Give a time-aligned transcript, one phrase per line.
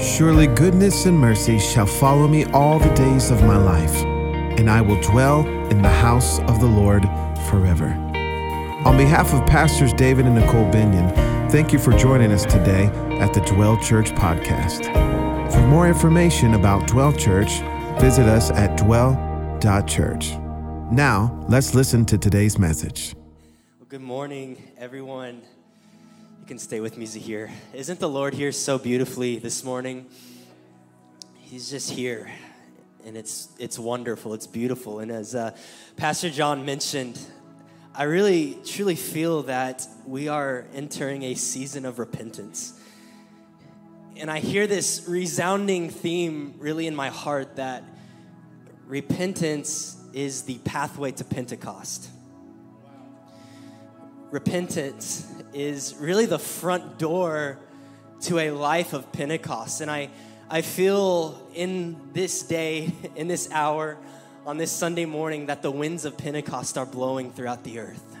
[0.00, 3.96] Surely goodness and mercy shall follow me all the days of my life,
[4.58, 7.02] and I will dwell in the house of the Lord
[7.50, 7.88] forever.
[8.86, 11.12] On behalf of Pastors David and Nicole Binion,
[11.50, 12.86] thank you for joining us today
[13.18, 14.84] at the Dwell Church podcast.
[15.52, 17.58] For more information about Dwell Church,
[18.00, 20.36] visit us at dwell.church.
[20.92, 23.16] Now, let's listen to today's message.
[23.80, 25.42] Well, good morning, everyone.
[26.48, 27.50] Can stay with me here.
[27.74, 30.06] Isn't the Lord here so beautifully this morning?
[31.40, 32.30] He's just here,
[33.04, 34.32] and it's it's wonderful.
[34.32, 35.00] It's beautiful.
[35.00, 35.54] And as uh,
[35.98, 37.20] Pastor John mentioned,
[37.94, 42.80] I really truly feel that we are entering a season of repentance.
[44.16, 47.84] And I hear this resounding theme really in my heart that
[48.86, 52.08] repentance is the pathway to Pentecost.
[54.30, 57.58] Repentance is really the front door
[58.22, 59.80] to a life of Pentecost.
[59.80, 60.10] And I,
[60.50, 63.96] I feel in this day, in this hour,
[64.46, 68.16] on this Sunday morning, that the winds of Pentecost are blowing throughout the earth.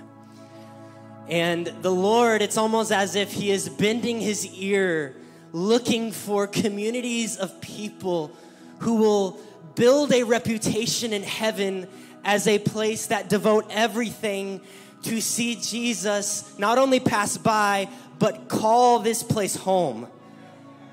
[1.28, 5.14] And the Lord, it's almost as if He is bending His ear,
[5.52, 8.32] looking for communities of people
[8.78, 9.38] who will
[9.74, 11.86] build a reputation in heaven
[12.24, 14.60] as a place that devote everything
[15.02, 20.08] to see Jesus not only pass by, but call this place home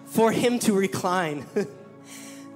[0.05, 1.45] for him to recline.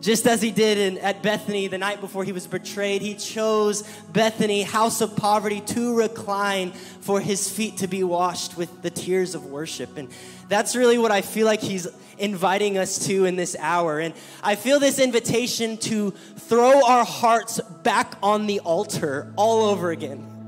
[0.01, 3.83] Just as he did in, at Bethany the night before he was betrayed, he chose
[4.13, 9.35] Bethany, house of poverty, to recline for his feet to be washed with the tears
[9.35, 9.97] of worship.
[9.97, 10.09] And
[10.47, 11.85] that's really what I feel like he's
[12.17, 13.99] inviting us to in this hour.
[13.99, 19.91] And I feel this invitation to throw our hearts back on the altar all over
[19.91, 20.38] again.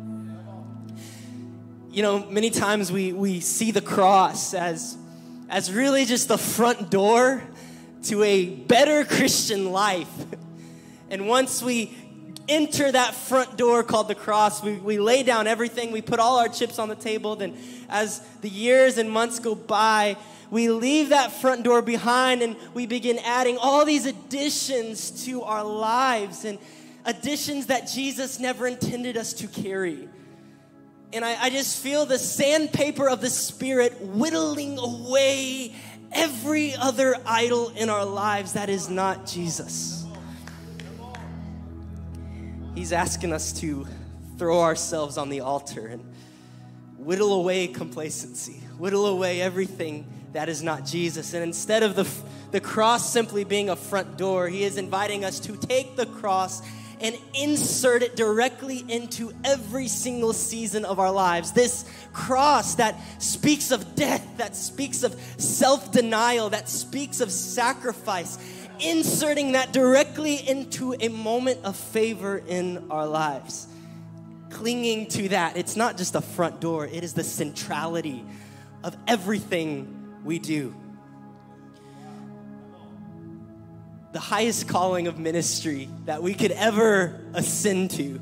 [1.93, 4.97] You know, many times we, we see the cross as,
[5.49, 7.43] as really just the front door
[8.03, 10.09] to a better Christian life.
[11.09, 11.93] And once we
[12.47, 16.39] enter that front door called the cross, we, we lay down everything, we put all
[16.39, 17.35] our chips on the table.
[17.35, 17.57] Then,
[17.89, 20.15] as the years and months go by,
[20.49, 25.65] we leave that front door behind and we begin adding all these additions to our
[25.65, 26.57] lives and
[27.03, 30.07] additions that Jesus never intended us to carry.
[31.13, 35.75] And I, I just feel the sandpaper of the Spirit whittling away
[36.13, 40.05] every other idol in our lives that is not Jesus.
[42.75, 43.85] He's asking us to
[44.37, 46.01] throw ourselves on the altar and
[46.97, 51.33] whittle away complacency, whittle away everything that is not Jesus.
[51.33, 52.07] And instead of the,
[52.51, 56.61] the cross simply being a front door, He is inviting us to take the cross
[57.01, 61.51] and insert it directly into every single season of our lives.
[61.51, 68.37] This cross that speaks of death, that speaks of self denial, that speaks of sacrifice,
[68.79, 73.67] inserting that directly into a moment of favor in our lives.
[74.51, 78.23] Clinging to that, it's not just a front door, it is the centrality
[78.83, 80.75] of everything we do.
[84.11, 88.19] The highest calling of ministry that we could ever ascend to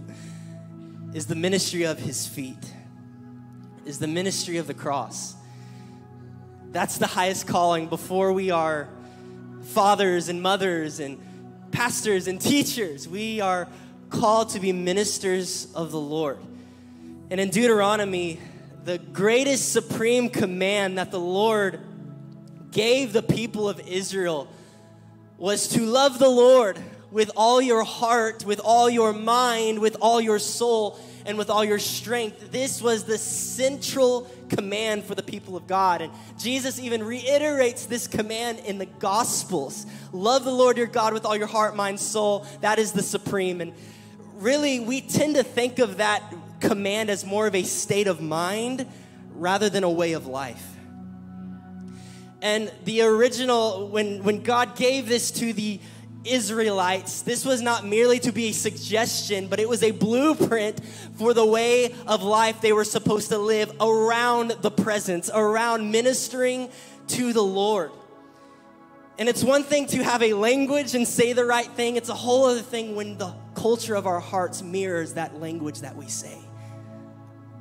[1.14, 2.74] is the ministry of his feet,
[3.86, 5.34] is the ministry of the cross.
[6.72, 8.88] That's the highest calling before we are
[9.64, 11.20] fathers and mothers and
[11.72, 13.08] pastors and teachers.
[13.08, 13.68] We are
[14.12, 16.38] called to be ministers of the Lord.
[17.32, 18.40] And in Deuteronomy,
[18.86, 21.80] the greatest supreme command that the Lord
[22.72, 24.48] gave the people of Israel
[25.40, 26.78] was to love the Lord
[27.12, 31.64] with all your heart, with all your mind, with all your soul, and with all
[31.64, 32.52] your strength.
[32.52, 36.02] This was the central command for the people of God.
[36.02, 41.26] And Jesus even reiterates this command in the Gospels love the Lord your God with
[41.26, 42.46] all your heart, mind, soul.
[42.62, 43.62] That is the supreme.
[43.62, 43.74] And
[44.36, 46.22] really, we tend to think of that
[46.60, 48.86] command as more of a state of mind
[49.36, 50.76] rather than a way of life.
[52.42, 55.80] And the original, when, when God gave this to the
[56.24, 60.84] Israelites, this was not merely to be a suggestion, but it was a blueprint
[61.18, 66.70] for the way of life they were supposed to live around the presence, around ministering
[67.08, 67.92] to the Lord.
[69.18, 72.14] And it's one thing to have a language and say the right thing, it's a
[72.14, 76.38] whole other thing when the culture of our hearts mirrors that language that we say.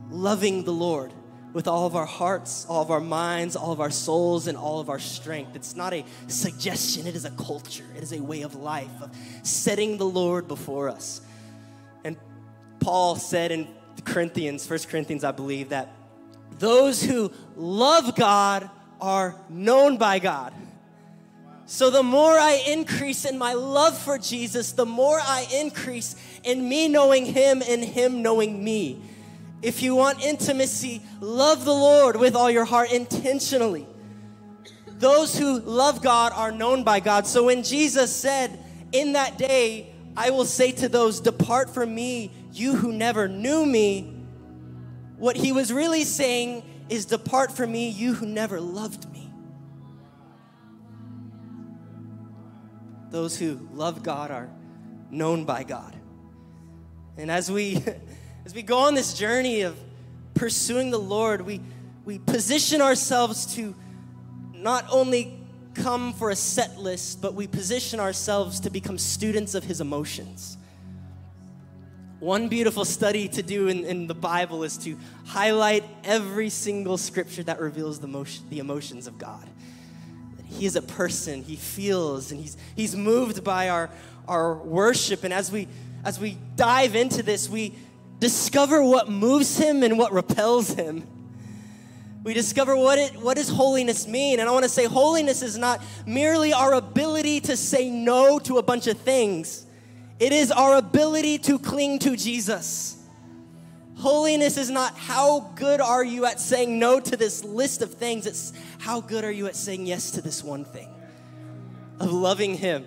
[0.08, 1.12] Loving the Lord
[1.52, 4.80] with all of our hearts, all of our minds, all of our souls, and all
[4.80, 5.56] of our strength.
[5.56, 9.10] It's not a suggestion, it is a culture, it is a way of life, of
[9.42, 11.20] setting the Lord before us.
[12.04, 12.16] And
[12.80, 13.68] Paul said in
[14.04, 15.92] Corinthians, First Corinthians, I believe, that
[16.58, 18.68] those who love God
[19.00, 20.52] are known by God.
[21.66, 26.66] So, the more I increase in my love for Jesus, the more I increase in
[26.66, 29.02] me knowing Him and Him knowing me.
[29.60, 33.86] If you want intimacy, love the Lord with all your heart intentionally.
[34.86, 37.26] Those who love God are known by God.
[37.26, 38.58] So, when Jesus said,
[38.92, 43.64] In that day, I will say to those, Depart from me, you who never knew
[43.64, 44.14] me,
[45.16, 49.30] what he was really saying is, Depart from me, you who never loved me.
[53.10, 54.50] Those who love God are
[55.10, 55.96] known by God.
[57.16, 57.82] And as we
[58.44, 59.78] as we go on this journey of
[60.34, 61.60] pursuing the Lord, we
[62.08, 63.74] we position ourselves to
[64.54, 65.38] not only
[65.74, 70.56] come for a set list, but we position ourselves to become students of his emotions.
[72.18, 74.96] One beautiful study to do in, in the Bible is to
[75.26, 79.46] highlight every single scripture that reveals the, motion, the emotions of God.
[80.46, 83.90] He is a person, he feels, and he's, he's moved by our,
[84.26, 85.24] our worship.
[85.24, 85.68] And as we,
[86.06, 87.74] as we dive into this, we
[88.20, 91.06] discover what moves him and what repels him.
[92.24, 94.40] We discover what, it, what does holiness mean.
[94.40, 98.58] And I want to say holiness is not merely our ability to say no to
[98.58, 99.66] a bunch of things
[100.18, 102.96] it is our ability to cling to Jesus.
[103.96, 108.26] Holiness is not how good are you at saying no to this list of things,
[108.26, 110.88] it's how good are you at saying yes to this one thing
[112.00, 112.86] of loving Him.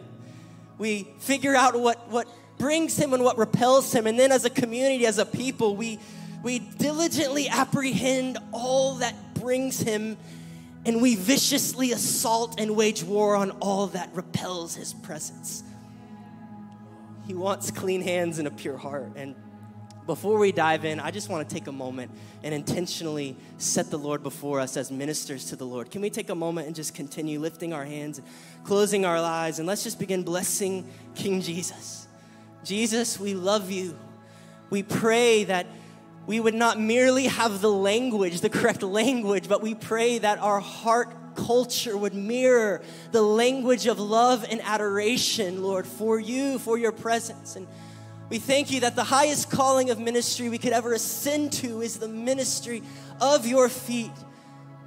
[0.78, 2.28] We figure out what, what
[2.62, 6.00] brings Him and what repels Him, and then as a community, as a people, we,
[6.44, 10.16] we diligently apprehend all that brings Him,
[10.86, 15.64] and we viciously assault and wage war on all that repels His presence.
[17.26, 19.14] He wants clean hands and a pure heart.
[19.16, 19.36] And
[20.06, 22.12] before we dive in, I just want to take a moment
[22.44, 25.90] and intentionally set the Lord before us as ministers to the Lord.
[25.90, 28.22] Can we take a moment and just continue lifting our hands,
[28.64, 32.01] closing our eyes, and let's just begin blessing King Jesus.
[32.64, 33.98] Jesus, we love you.
[34.70, 35.68] We pray that
[36.28, 40.60] we would not merely have the language, the correct language, but we pray that our
[40.60, 42.82] heart culture would mirror
[43.12, 47.56] the language of love and adoration, Lord, for you, for your presence.
[47.56, 47.68] And
[48.30, 51.98] we thank you that the highest calling of ministry we could ever ascend to is
[51.98, 52.84] the ministry
[53.20, 54.12] of your feet.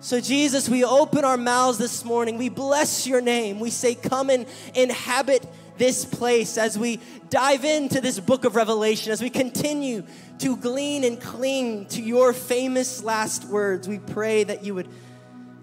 [0.00, 2.36] So, Jesus, we open our mouths this morning.
[2.36, 3.58] We bless your name.
[3.58, 7.00] We say, Come and inhabit this place as we
[7.30, 10.04] dive into this book of Revelation, as we continue
[10.38, 13.88] to glean and cling to your famous last words.
[13.88, 14.88] We pray that you would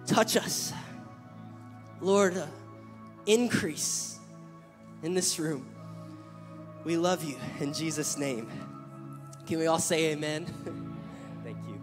[0.05, 0.73] touch us.
[2.01, 2.47] Lord, uh,
[3.25, 4.19] increase
[5.03, 5.67] in this room.
[6.83, 8.49] We love you in Jesus' name.
[9.45, 10.45] Can we all say amen?
[11.43, 11.81] Thank you.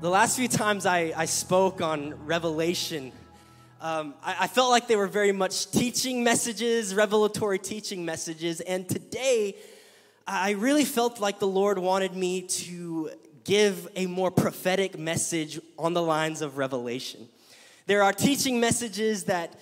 [0.00, 3.12] The last few times I, I spoke on Revelation,
[3.80, 8.60] um, I, I felt like they were very much teaching messages, revelatory teaching messages.
[8.60, 9.56] And today,
[10.26, 13.10] I really felt like the Lord wanted me to
[13.44, 17.26] give a more prophetic message on the lines of revelation.
[17.86, 19.58] There are teaching messages that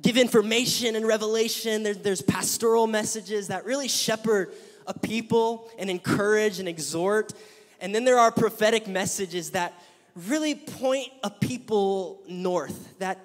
[0.00, 4.52] give information and revelation, there, there's pastoral messages that really shepherd
[4.86, 7.34] a people and encourage and exhort.
[7.80, 9.74] And then there are prophetic messages that
[10.16, 13.18] really point a people north, that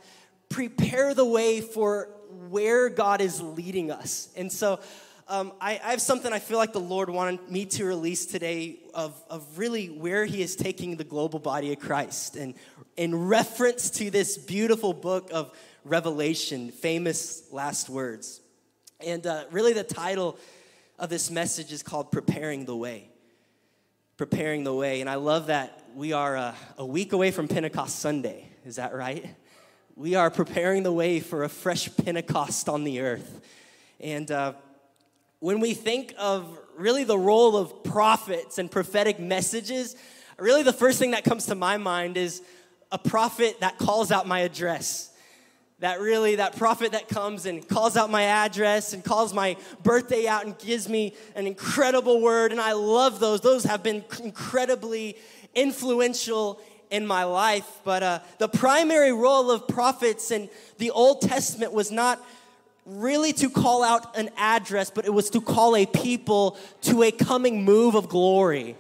[0.50, 2.10] prepare the way for
[2.50, 4.30] where God is leading us.
[4.36, 4.80] And so
[5.28, 8.78] um, I, I, have something I feel like the Lord wanted me to release today
[8.94, 12.36] of, of really where He is taking the global body of Christ.
[12.36, 12.54] And
[12.96, 15.52] in reference to this beautiful book of
[15.84, 18.40] Revelation, famous last words.
[19.00, 20.38] And uh, really, the title
[21.00, 23.10] of this message is called Preparing the Way.
[24.18, 25.02] Preparing the Way.
[25.02, 28.48] And I love that we are uh, a week away from Pentecost Sunday.
[28.64, 29.26] Is that right?
[29.98, 33.40] We are preparing the way for a fresh Pentecost on the earth.
[34.02, 34.52] And uh,
[35.40, 39.96] when we think of really the role of prophets and prophetic messages,
[40.38, 42.42] really the first thing that comes to my mind is
[42.92, 45.14] a prophet that calls out my address.
[45.80, 50.28] That really, that prophet that comes and calls out my address and calls my birthday
[50.28, 52.52] out and gives me an incredible word.
[52.52, 53.40] And I love those.
[53.40, 55.16] Those have been incredibly
[55.54, 57.68] influential in my life.
[57.84, 62.24] But uh, the primary role of prophets in the Old Testament was not
[62.86, 67.12] really to call out an address, but it was to call a people to a
[67.12, 68.76] coming move of glory.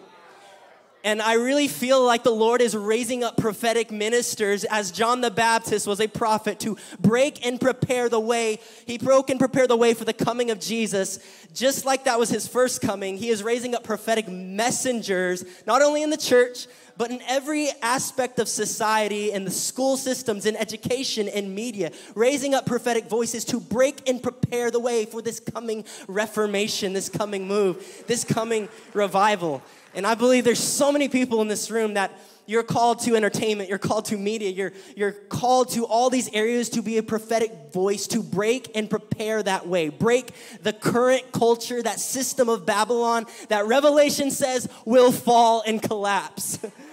[1.05, 5.29] And I really feel like the Lord is raising up prophetic ministers as John the
[5.29, 8.57] Baptist was a prophet to break and prepare the way.
[8.87, 11.19] He broke and prepared the way for the coming of Jesus.
[11.53, 16.01] Just like that was his first coming, he is raising up prophetic messengers, not only
[16.01, 16.65] in the church,
[16.97, 22.55] but in every aspect of society, in the school systems, in education, in media, raising
[22.55, 27.47] up prophetic voices to break and prepare the way for this coming reformation, this coming
[27.47, 29.61] move, this coming revival.
[29.95, 32.11] And I believe there's so many people in this room that
[32.47, 36.69] you're called to entertainment, you're called to media, you're, you're called to all these areas
[36.69, 39.89] to be a prophetic voice, to break and prepare that way.
[39.89, 46.59] Break the current culture, that system of Babylon that Revelation says will fall and collapse.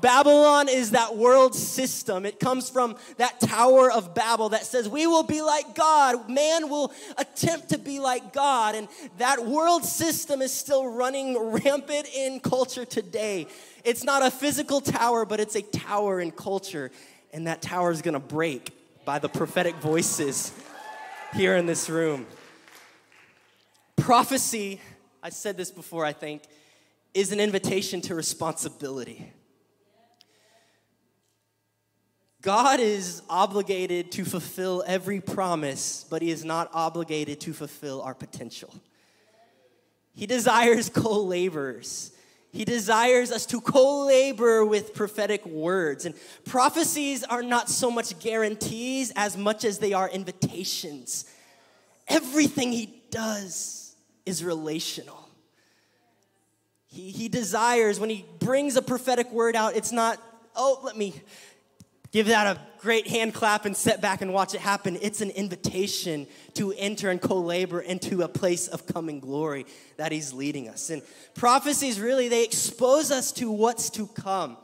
[0.00, 2.24] Babylon is that world system.
[2.26, 6.28] It comes from that Tower of Babel that says we will be like God.
[6.28, 8.74] Man will attempt to be like God.
[8.74, 8.88] And
[9.18, 13.46] that world system is still running rampant in culture today.
[13.84, 16.90] It's not a physical tower, but it's a tower in culture.
[17.32, 18.70] And that tower is going to break
[19.04, 20.52] by the prophetic voices
[21.34, 22.26] here in this room.
[23.96, 24.80] Prophecy,
[25.22, 26.42] I said this before, I think,
[27.14, 29.32] is an invitation to responsibility.
[32.42, 38.14] God is obligated to fulfill every promise, but He is not obligated to fulfill our
[38.14, 38.74] potential.
[40.14, 42.12] He desires co laborers.
[42.52, 46.06] He desires us to co labor with prophetic words.
[46.06, 51.26] And prophecies are not so much guarantees as much as they are invitations.
[52.08, 53.94] Everything He does
[54.24, 55.28] is relational.
[56.86, 60.18] He, he desires, when He brings a prophetic word out, it's not,
[60.56, 61.14] oh, let me
[62.12, 64.98] Give that a great hand clap and sit back and watch it happen.
[65.00, 69.64] It's an invitation to enter and co labor into a place of coming glory
[69.96, 70.90] that He's leading us.
[70.90, 71.02] And
[71.34, 74.56] prophecies really, they expose us to what's to come.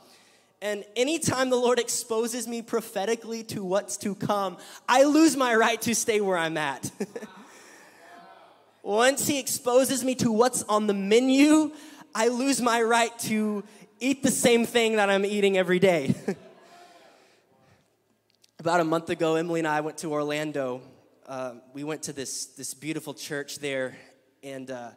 [0.61, 4.57] And anytime the Lord exposes me prophetically to what's to come,
[4.89, 6.91] I lose my right to stay where I'm at.
[8.83, 11.71] Once He exposes me to what's on the menu,
[12.13, 13.63] I lose my right to
[14.01, 16.17] eat the same thing that I'm eating every day.
[18.67, 20.83] About a month ago, Emily and I went to Orlando.
[21.25, 23.97] Uh, we went to this, this beautiful church there,
[24.43, 24.91] and uh,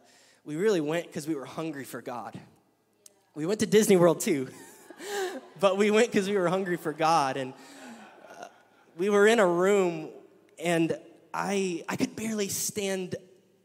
[0.44, 2.36] we really went because we were hungry for God.
[3.36, 4.48] We went to Disney World too,
[5.60, 7.36] but we went because we were hungry for God.
[7.36, 7.54] And
[8.40, 8.46] uh,
[8.96, 10.08] we were in a room,
[10.58, 10.98] and
[11.32, 13.14] I, I could barely stand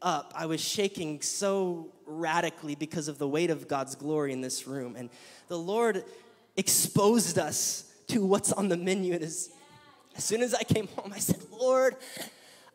[0.00, 0.32] up.
[0.36, 4.94] I was shaking so radically because of the weight of God's glory in this room.
[4.96, 5.10] And
[5.48, 6.04] the Lord
[6.56, 9.18] exposed us to what's on the menu.
[10.16, 11.96] As soon as I came home, I said, Lord,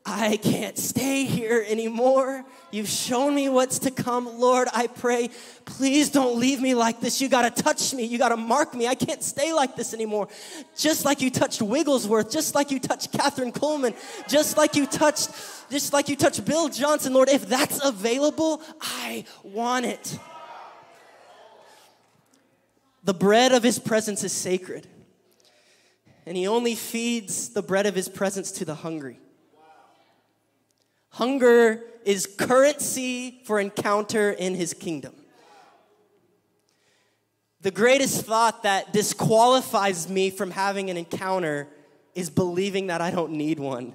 [0.05, 2.43] I can't stay here anymore.
[2.71, 4.39] You've shown me what's to come.
[4.39, 5.29] Lord, I pray,
[5.65, 7.21] please don't leave me like this.
[7.21, 8.03] You got to touch me.
[8.05, 8.87] You got to mark me.
[8.87, 10.27] I can't stay like this anymore.
[10.75, 13.95] Just like you touched Wigglesworth, just like you touched Kathryn Kuhlman,
[14.27, 15.29] just like you touched
[15.69, 20.19] just like you touched Bill Johnson, Lord, if that's available, I want it.
[23.05, 24.85] The bread of his presence is sacred
[26.25, 29.19] and he only feeds the bread of his presence to the hungry.
[31.09, 35.13] Hunger is currency for encounter in his kingdom.
[37.61, 41.67] The greatest thought that disqualifies me from having an encounter
[42.15, 43.93] is believing that I don't need one.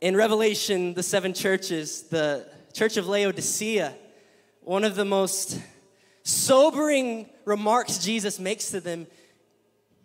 [0.00, 3.94] In Revelation, the seven churches, the church of Laodicea,
[4.62, 5.60] one of the most
[6.22, 9.06] sobering remarks Jesus makes to them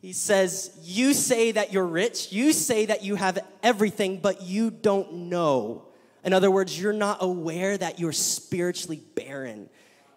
[0.01, 4.71] he says, You say that you're rich, you say that you have everything, but you
[4.71, 5.85] don't know.
[6.23, 9.69] In other words, you're not aware that you're spiritually barren.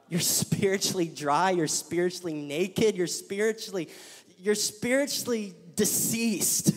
[0.09, 3.89] You're spiritually dry, you're spiritually naked, you're spiritually
[4.39, 6.73] you're spiritually deceased.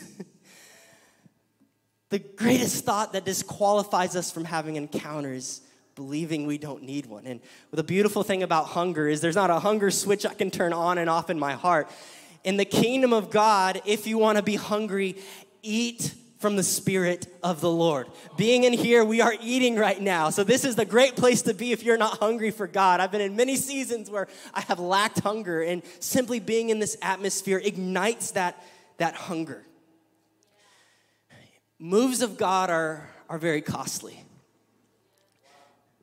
[2.10, 5.60] the greatest thought that disqualifies us from having encounters
[5.94, 7.26] believing we don't need one.
[7.26, 10.72] And the beautiful thing about hunger is there's not a hunger switch I can turn
[10.72, 11.92] on and off in my heart
[12.48, 15.18] in the kingdom of God, if you want to be hungry,
[15.64, 18.08] eat from the Spirit of the Lord.
[18.38, 20.30] Being in here, we are eating right now.
[20.30, 23.02] So, this is the great place to be if you're not hungry for God.
[23.02, 26.96] I've been in many seasons where I have lacked hunger, and simply being in this
[27.02, 28.64] atmosphere ignites that,
[28.96, 29.66] that hunger.
[31.80, 34.24] Moves of God are, are very costly,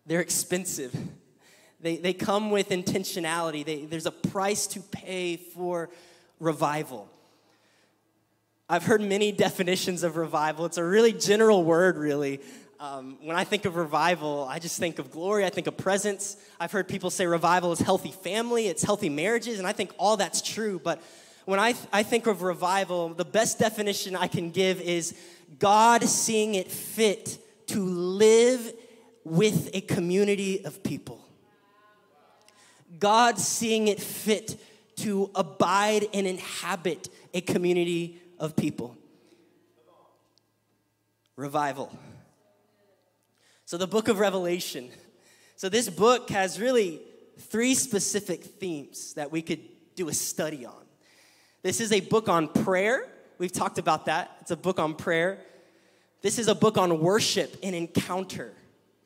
[0.04, 0.94] they're expensive.
[1.80, 3.62] They, they come with intentionality.
[3.62, 5.90] They, there's a price to pay for
[6.40, 7.08] revival.
[8.68, 10.64] I've heard many definitions of revival.
[10.66, 12.40] It's a really general word, really.
[12.80, 16.36] Um, when I think of revival, I just think of glory, I think of presence.
[16.58, 20.16] I've heard people say revival is healthy family, it's healthy marriages, and I think all
[20.16, 20.80] that's true.
[20.82, 21.00] But
[21.44, 25.16] when I, th- I think of revival, the best definition I can give is
[25.58, 27.38] God seeing it fit
[27.68, 28.72] to live
[29.24, 31.24] with a community of people.
[32.98, 34.60] God seeing it fit
[34.96, 38.96] to abide and inhabit a community of people.
[41.36, 41.96] Revival.
[43.64, 44.90] So, the book of Revelation.
[45.56, 47.00] So, this book has really
[47.38, 49.60] three specific themes that we could
[49.96, 50.84] do a study on.
[51.62, 53.08] This is a book on prayer.
[53.38, 54.36] We've talked about that.
[54.42, 55.38] It's a book on prayer.
[56.22, 58.52] This is a book on worship and encounter.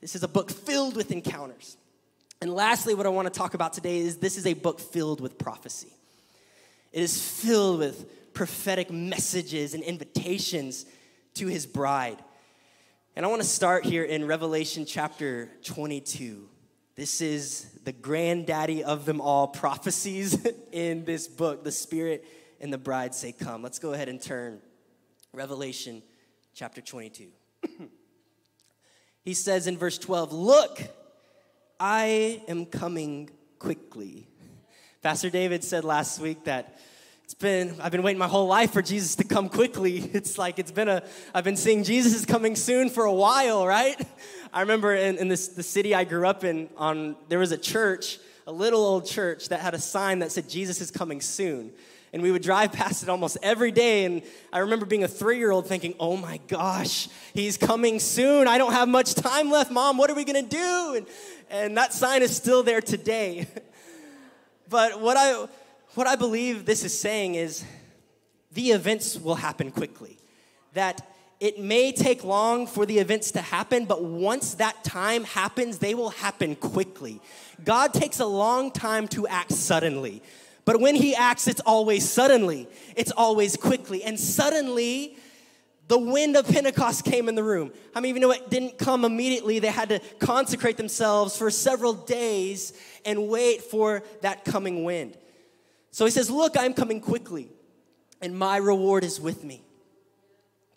[0.01, 1.77] This is a book filled with encounters.
[2.41, 5.21] And lastly, what I want to talk about today is this is a book filled
[5.21, 5.93] with prophecy.
[6.93, 10.87] It is filled with prophetic messages and invitations
[11.35, 12.19] to his bride.
[13.17, 16.49] And I want to start here in Revelation chapter 22.
[16.95, 20.39] This is the granddaddy of them all prophecies
[20.73, 21.65] in this book.
[21.65, 22.25] The Spirit
[22.61, 23.63] and the bride say, Come.
[23.63, 24.61] Let's go ahead and turn.
[25.33, 26.03] Revelation
[26.55, 27.29] chapter 22.
[29.25, 30.81] he says in verse 12, Look,
[31.81, 33.31] I am coming
[33.61, 34.27] quickly.
[35.01, 36.81] Pastor David said last week that
[37.23, 39.99] it's been I've been waiting my whole life for Jesus to come quickly.
[40.13, 43.65] It's like it's been a I've been seeing Jesus is coming soon for a while,
[43.65, 43.97] right?
[44.53, 47.59] I remember in, in this the city I grew up in on there was a
[47.59, 48.19] church,
[48.49, 51.71] a little old church that had a sign that said Jesus is coming soon.
[52.13, 54.05] And we would drive past it almost every day.
[54.05, 54.23] And
[54.53, 58.49] I remember being a three year old thinking, oh my gosh, he's coming soon.
[58.49, 59.99] I don't have much time left, mom.
[59.99, 60.95] What are we going to do?
[60.97, 61.07] And,
[61.51, 63.47] and that sign is still there today.
[64.69, 65.47] but what I,
[65.95, 67.65] what I believe this is saying is
[68.53, 70.19] the events will happen quickly.
[70.73, 71.07] That
[71.41, 75.95] it may take long for the events to happen, but once that time happens, they
[75.95, 77.21] will happen quickly.
[77.65, 80.23] God takes a long time to act suddenly.
[80.69, 84.05] But when he acts, it's always suddenly, it's always quickly.
[84.05, 85.17] And suddenly,
[85.87, 87.73] the wind of Pentecost came in the room.
[87.95, 89.61] How many of you know it didn't come immediately?
[89.61, 92.75] They had to consecrate themselves for several days
[93.07, 95.17] and wait for that coming wind.
[95.91, 97.49] So he says, Look, I'm coming quickly,
[98.21, 99.63] and my reward is with me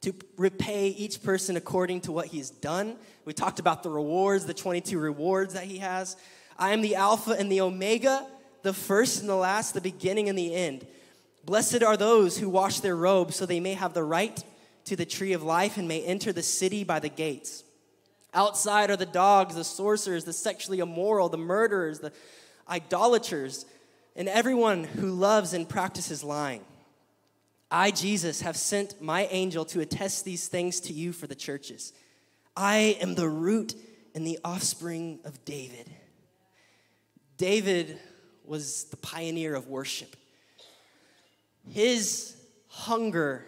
[0.03, 2.95] to repay each person according to what he's done.
[3.25, 6.15] We talked about the rewards, the 22 rewards that he has.
[6.57, 8.25] I am the Alpha and the Omega
[8.63, 10.85] the first and the last, the beginning and the end.
[11.43, 14.43] Blessed are those who wash their robes so they may have the right
[14.85, 17.63] to the tree of life and may enter the city by the gates.
[18.33, 22.13] Outside are the dogs, the sorcerers, the sexually immoral, the murderers, the
[22.69, 23.65] idolaters,
[24.15, 26.63] and everyone who loves and practices lying.
[27.69, 31.93] I, Jesus, have sent my angel to attest these things to you for the churches.
[32.55, 33.75] I am the root
[34.13, 35.89] and the offspring of David.
[37.37, 37.97] David
[38.51, 40.17] was the pioneer of worship.
[41.69, 42.35] His
[42.67, 43.45] hunger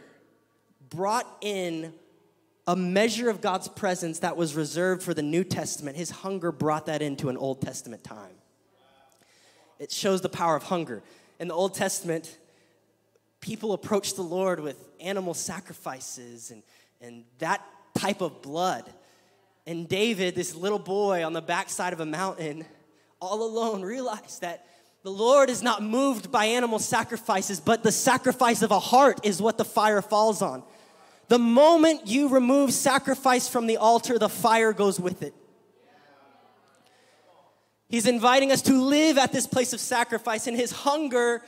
[0.90, 1.94] brought in
[2.66, 5.98] a measure of God's presence that was reserved for the New Testament.
[5.98, 8.32] His hunger brought that into an Old Testament time.
[9.78, 11.04] It shows the power of hunger.
[11.38, 12.38] In the Old Testament,
[13.42, 16.64] people approached the Lord with animal sacrifices and,
[17.02, 17.62] and that
[17.94, 18.90] type of blood.
[19.68, 22.64] And David, this little boy on the backside of a mountain,
[23.20, 24.66] all alone, realized that
[25.04, 29.42] the Lord is not moved by animal sacrifices, but the sacrifice of a heart is
[29.42, 30.64] what the fire falls on.
[31.28, 35.34] The moment you remove sacrifice from the altar, the fire goes with it.
[37.90, 41.42] He's inviting us to live at this place of sacrifice, and his hunger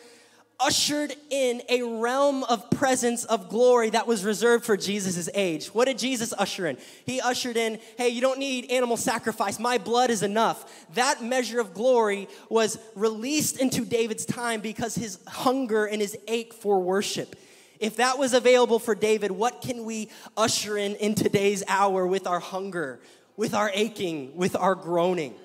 [0.60, 5.68] ushered in a realm of presence of glory that was reserved for Jesus' age.
[5.68, 6.78] What did Jesus usher in?
[7.06, 9.60] He ushered in, hey, you don't need animal sacrifice.
[9.60, 10.88] My blood is enough.
[10.94, 16.54] That measure of glory was released into David's time because his hunger and his ache
[16.54, 17.36] for worship.
[17.80, 22.26] If that was available for David, what can we usher in in today's hour with
[22.26, 23.00] our hunger,
[23.36, 25.36] with our aching, with our groaning?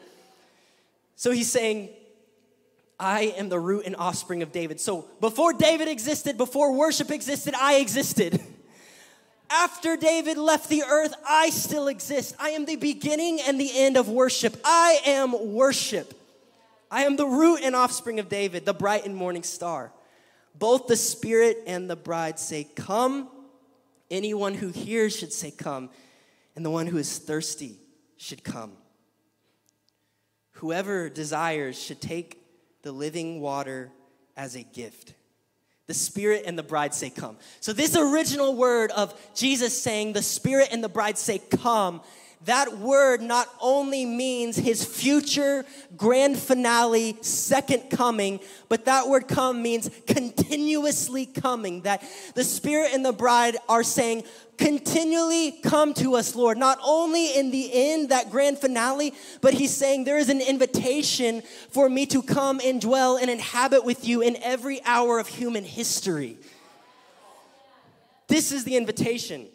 [1.17, 1.91] So he's saying,
[3.01, 4.79] I am the root and offspring of David.
[4.79, 8.41] So before David existed, before worship existed, I existed.
[9.51, 12.37] After David left the earth, I still exist.
[12.39, 14.57] I am the beginning and the end of worship.
[14.65, 16.15] I am worship.
[16.91, 19.93] I am the root and offspring of David, the bright and morning star.
[20.57, 23.29] Both the Spirit and the bride say, Come.
[24.11, 25.91] Anyone who hears should say, Come.
[26.55, 27.77] And the one who is thirsty
[28.19, 28.73] should come.
[30.55, 32.40] Whoever desires should take
[32.83, 33.91] the living water
[34.37, 35.15] as a gift.
[35.87, 37.37] The Spirit and the bride say, Come.
[37.61, 42.01] So, this original word of Jesus saying, The Spirit and the bride say, Come,
[42.45, 45.65] that word not only means his future
[45.97, 51.83] grand finale, second coming, but that word come means continuously coming.
[51.83, 52.03] That
[52.35, 54.25] the Spirit and the bride are saying,
[54.57, 56.57] continually come to us, Lord.
[56.57, 61.43] Not only in the end, that grand finale, but he's saying there is an invitation
[61.71, 65.65] for me to come and dwell and inhabit with you in every hour of human
[65.65, 66.39] history.
[68.29, 69.49] This is the invitation.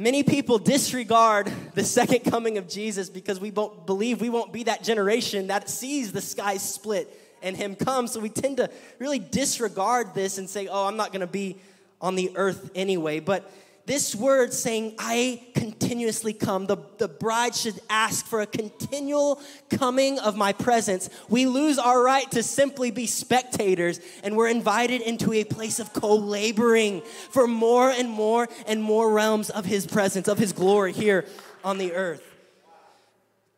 [0.00, 4.82] Many people disregard the second coming of Jesus because we believe we won't be that
[4.82, 8.06] generation that sees the sky split and him come.
[8.06, 11.58] So we tend to really disregard this and say, oh, I'm not going to be
[12.00, 13.20] on the earth anyway.
[13.20, 13.52] But
[13.86, 20.18] this word saying, I continuously come, the, the bride should ask for a continual coming
[20.18, 21.10] of my presence.
[21.28, 25.92] We lose our right to simply be spectators, and we're invited into a place of
[25.92, 30.92] co laboring for more and more and more realms of his presence, of his glory
[30.92, 31.26] here
[31.64, 32.22] on the earth.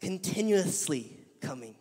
[0.00, 1.74] Continuously coming.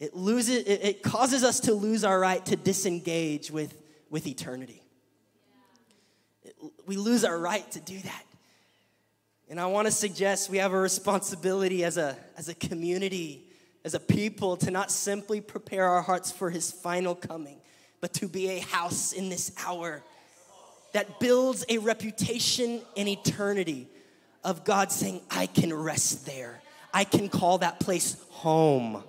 [0.00, 4.81] It, loses, it, it causes us to lose our right to disengage with, with eternity
[6.86, 8.24] we lose our right to do that.
[9.48, 13.44] And I want to suggest we have a responsibility as a, as a community,
[13.84, 17.58] as a people, to not simply prepare our hearts for his final coming,
[18.00, 20.02] but to be a house in this hour
[20.92, 23.88] that builds a reputation in eternity
[24.44, 26.60] of God saying, I can rest there.
[26.92, 29.02] I can call that place home.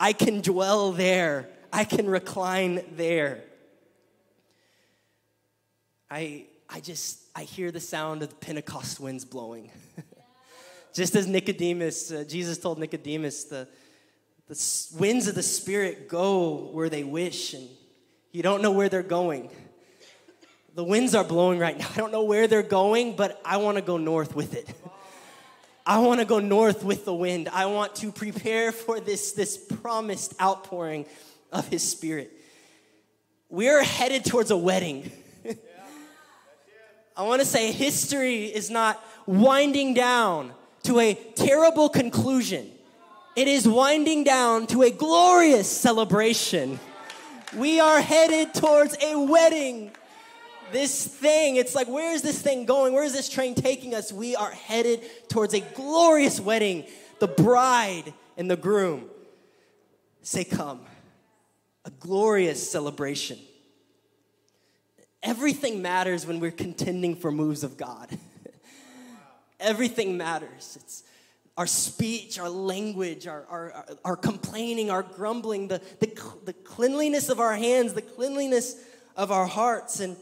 [0.00, 1.48] I can dwell there.
[1.72, 3.42] I can recline there.
[6.10, 9.70] I, I just, I hear the sound of the Pentecost winds blowing.
[10.94, 13.66] just as Nicodemus, uh, Jesus told Nicodemus, the,
[14.48, 17.68] the winds of the Spirit go where they wish, and
[18.32, 19.50] you don't know where they're going.
[20.74, 21.88] The winds are blowing right now.
[21.94, 24.68] I don't know where they're going, but I want to go north with it.
[25.86, 27.48] I want to go north with the wind.
[27.48, 31.04] I want to prepare for this, this promised outpouring
[31.52, 32.32] of His Spirit.
[33.50, 35.12] We're headed towards a wedding.
[37.16, 42.68] I want to say history is not winding down to a terrible conclusion.
[43.36, 46.80] It is winding down to a glorious celebration.
[47.56, 49.92] We are headed towards a wedding.
[50.72, 52.92] This thing, it's like, where is this thing going?
[52.94, 54.12] Where is this train taking us?
[54.12, 56.84] We are headed towards a glorious wedding.
[57.20, 59.08] The bride and the groom
[60.22, 60.80] say, Come.
[61.84, 63.38] A glorious celebration.
[65.24, 68.10] Everything matters when we're contending for moves of God.
[69.60, 70.78] Everything matters.
[70.78, 71.02] It's
[71.56, 76.12] our speech, our language, our, our, our complaining, our grumbling, the, the,
[76.44, 78.76] the cleanliness of our hands, the cleanliness
[79.16, 80.00] of our hearts.
[80.00, 80.16] And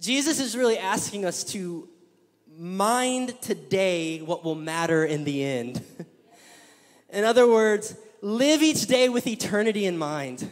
[0.00, 1.88] Jesus is really asking us to
[2.56, 5.84] mind today what will matter in the end.
[7.10, 10.48] in other words, live each day with eternity in mind.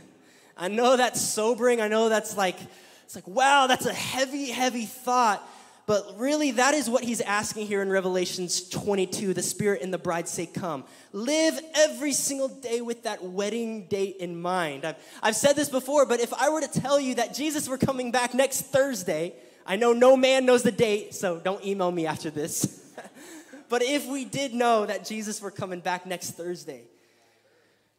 [0.57, 1.81] I know that's sobering.
[1.81, 2.57] I know that's like,
[3.05, 5.47] it's like, wow, that's a heavy, heavy thought.
[5.87, 9.35] But really, that is what he's asking here in Revelations 22.
[9.35, 10.85] The Spirit and the bride say, Come.
[11.13, 14.87] Live every single day with that wedding date in mind.
[14.87, 17.77] I've, I've said this before, but if I were to tell you that Jesus were
[17.77, 19.35] coming back next Thursday,
[19.67, 22.95] I know no man knows the date, so don't email me after this.
[23.69, 26.85] but if we did know that Jesus were coming back next Thursday,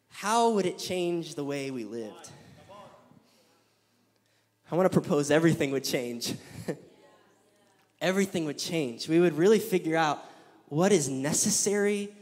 [0.08, 2.30] how would it change the way we lived?
[4.70, 6.34] I want to propose everything would change.
[8.00, 9.08] everything would change.
[9.08, 10.24] We would really figure out
[10.68, 12.12] what is necessary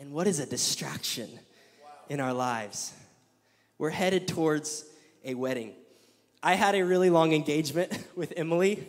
[0.00, 1.28] and what is a distraction
[2.08, 2.92] in our lives.
[3.78, 4.84] We're headed towards
[5.24, 5.72] a wedding.
[6.42, 8.84] I had a really long engagement with Emily.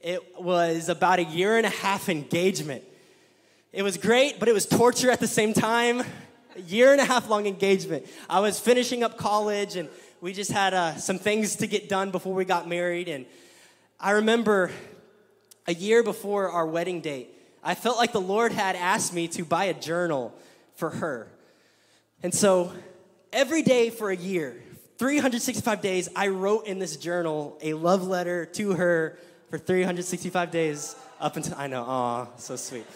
[0.00, 2.82] It was about a year and a half engagement.
[3.72, 6.02] It was great, but it was torture at the same time.
[6.56, 8.06] A year and a half long engagement.
[8.28, 9.88] I was finishing up college and
[10.24, 13.10] we just had uh, some things to get done before we got married.
[13.10, 13.26] And
[14.00, 14.70] I remember
[15.66, 17.28] a year before our wedding date,
[17.62, 20.34] I felt like the Lord had asked me to buy a journal
[20.76, 21.28] for her.
[22.22, 22.72] And so
[23.34, 24.62] every day for a year,
[24.96, 29.18] 365 days, I wrote in this journal a love letter to her
[29.50, 32.86] for 365 days up until, I know, aw, so sweet.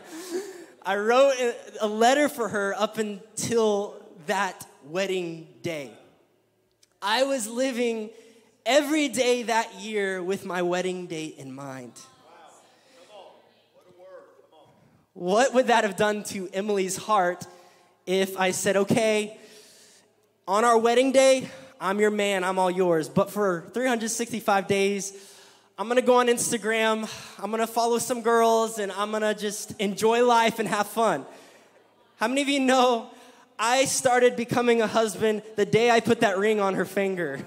[0.86, 1.34] I wrote
[1.82, 5.92] a letter for her up until that wedding day.
[7.02, 8.10] I was living
[8.66, 11.92] every day that year with my wedding date in mind.
[15.14, 17.46] What would that have done to Emily's heart
[18.06, 19.38] if I said, okay,
[20.46, 21.48] on our wedding day,
[21.80, 25.14] I'm your man, I'm all yours, but for 365 days,
[25.78, 27.08] I'm gonna go on Instagram,
[27.42, 31.24] I'm gonna follow some girls, and I'm gonna just enjoy life and have fun.
[32.16, 33.10] How many of you know
[33.62, 37.40] I started becoming a husband the day I put that ring on her finger?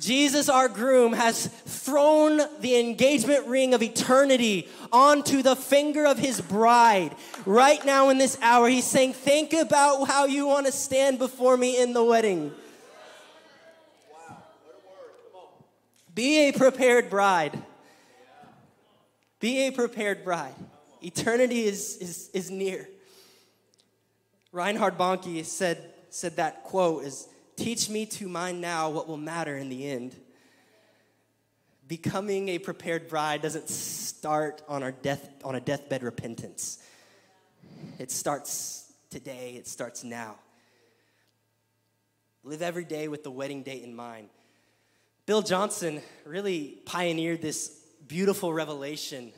[0.00, 6.40] Jesus, our groom, has thrown the engagement ring of eternity onto the finger of his
[6.40, 7.14] bride.
[7.46, 11.56] Right now, in this hour, he's saying, Think about how you want to stand before
[11.56, 12.50] me in the wedding.
[16.12, 17.62] Be a prepared bride.
[19.38, 20.54] Be a prepared bride.
[21.04, 22.88] Eternity is, is, is near.
[24.52, 29.56] Reinhard Bonnke said, said that quote is Teach me to mind now what will matter
[29.56, 30.16] in the end.
[31.86, 36.78] Becoming a prepared bride doesn't start on, our death, on a deathbed repentance.
[37.98, 40.36] It starts today, it starts now.
[42.44, 44.28] Live every day with the wedding date in mind.
[45.26, 49.32] Bill Johnson really pioneered this beautiful revelation.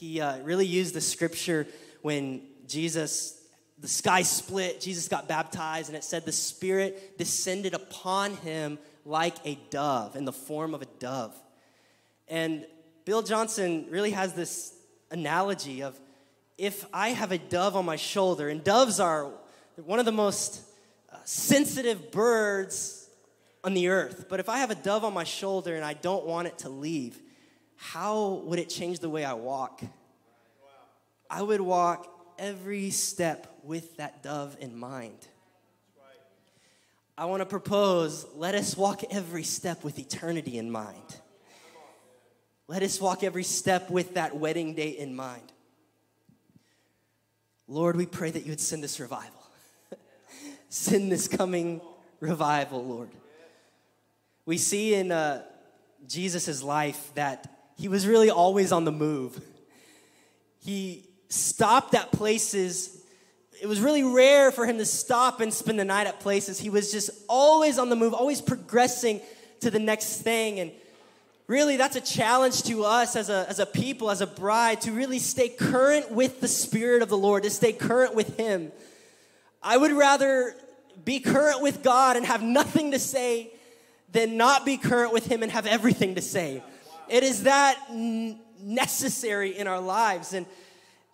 [0.00, 1.66] He uh, really used the scripture
[2.00, 3.36] when Jesus
[3.78, 9.36] the sky split, Jesus got baptized, and it said the Spirit descended upon him like
[9.44, 11.34] a dove, in the form of a dove.
[12.28, 12.66] And
[13.04, 14.74] Bill Johnson really has this
[15.10, 15.98] analogy of
[16.56, 19.30] if I have a dove on my shoulder, and doves are
[19.76, 20.62] one of the most
[21.12, 23.06] uh, sensitive birds
[23.64, 26.24] on the earth, but if I have a dove on my shoulder and I don't
[26.24, 27.20] want it to leave,
[27.82, 29.80] how would it change the way I walk?
[31.30, 32.06] I would walk
[32.38, 35.16] every step with that dove in mind.
[37.16, 41.16] I want to propose let us walk every step with eternity in mind.
[42.68, 45.50] Let us walk every step with that wedding date in mind.
[47.66, 49.42] Lord, we pray that you would send this revival.
[50.68, 51.80] send this coming
[52.20, 53.08] revival, Lord.
[54.44, 55.44] We see in uh,
[56.06, 59.40] Jesus' life that he was really always on the move.
[60.60, 63.00] He stopped at places
[63.60, 66.58] it was really rare for him to stop and spend the night at places.
[66.58, 69.20] He was just always on the move, always progressing
[69.60, 70.60] to the next thing.
[70.60, 70.72] And
[71.46, 74.92] really, that's a challenge to us as a, as a people, as a bride, to
[74.92, 78.72] really stay current with the Spirit of the Lord, to stay current with Him.
[79.62, 80.54] I would rather
[81.04, 83.52] be current with God and have nothing to say
[84.10, 86.62] than not be current with Him and have everything to say.
[87.10, 87.78] It is that
[88.60, 90.32] necessary in our lives.
[90.32, 90.46] And,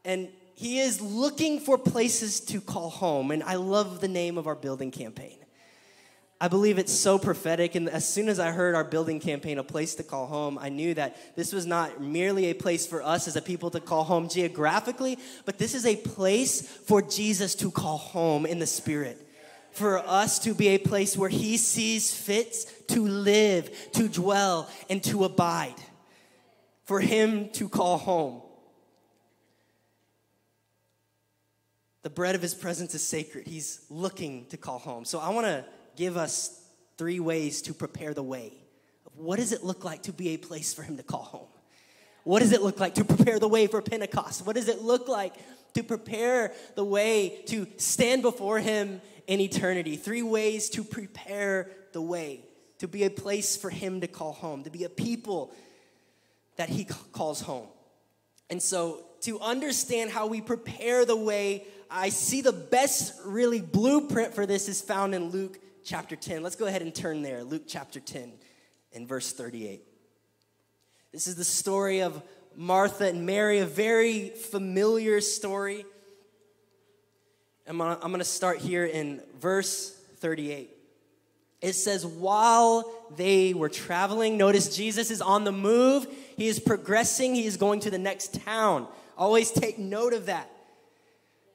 [0.04, 3.30] and he is looking for places to call home.
[3.30, 5.38] And I love the name of our building campaign.
[6.38, 7.74] I believe it's so prophetic.
[7.74, 10.68] And as soon as I heard our building campaign, A Place to Call Home, I
[10.68, 14.04] knew that this was not merely a place for us as a people to call
[14.04, 19.22] home geographically, but this is a place for Jesus to call home in the Spirit.
[19.72, 22.54] For us to be a place where He sees fit
[22.88, 25.74] to live, to dwell, and to abide.
[26.86, 28.42] For Him to call home.
[32.06, 33.48] The bread of his presence is sacred.
[33.48, 35.04] He's looking to call home.
[35.04, 35.64] So I want to
[35.96, 36.62] give us
[36.96, 38.52] three ways to prepare the way.
[39.16, 41.48] What does it look like to be a place for him to call home?
[42.22, 44.46] What does it look like to prepare the way for Pentecost?
[44.46, 45.34] What does it look like
[45.74, 49.96] to prepare the way to stand before him in eternity?
[49.96, 52.44] Three ways to prepare the way,
[52.78, 55.52] to be a place for him to call home, to be a people
[56.56, 57.68] that he calls home.
[58.50, 64.34] And so, to understand how we prepare the way I see the best, really, blueprint
[64.34, 66.42] for this is found in Luke chapter 10.
[66.42, 67.44] Let's go ahead and turn there.
[67.44, 68.32] Luke chapter 10
[68.92, 69.82] and verse 38.
[71.12, 72.22] This is the story of
[72.56, 75.84] Martha and Mary, a very familiar story.
[77.68, 80.70] I'm gonna, I'm gonna start here in verse 38.
[81.62, 86.06] It says, while they were traveling, notice Jesus is on the move.
[86.36, 87.34] He is progressing.
[87.34, 88.86] He is going to the next town.
[89.16, 90.50] Always take note of that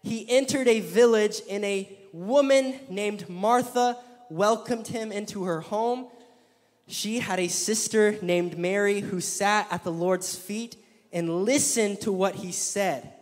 [0.03, 3.97] he entered a village and a woman named Martha
[4.29, 6.07] welcomed him into her home.
[6.87, 10.75] She had a sister named Mary who sat at the Lord's feet
[11.13, 13.13] and listened to what he said.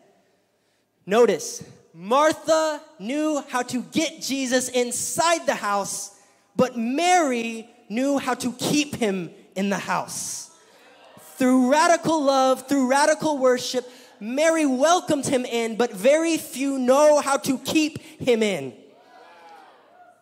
[1.06, 6.16] Notice, Martha knew how to get Jesus inside the house,
[6.56, 10.49] but Mary knew how to keep him in the house.
[11.40, 17.38] Through radical love, through radical worship, Mary welcomed him in, but very few know how
[17.38, 18.74] to keep him in.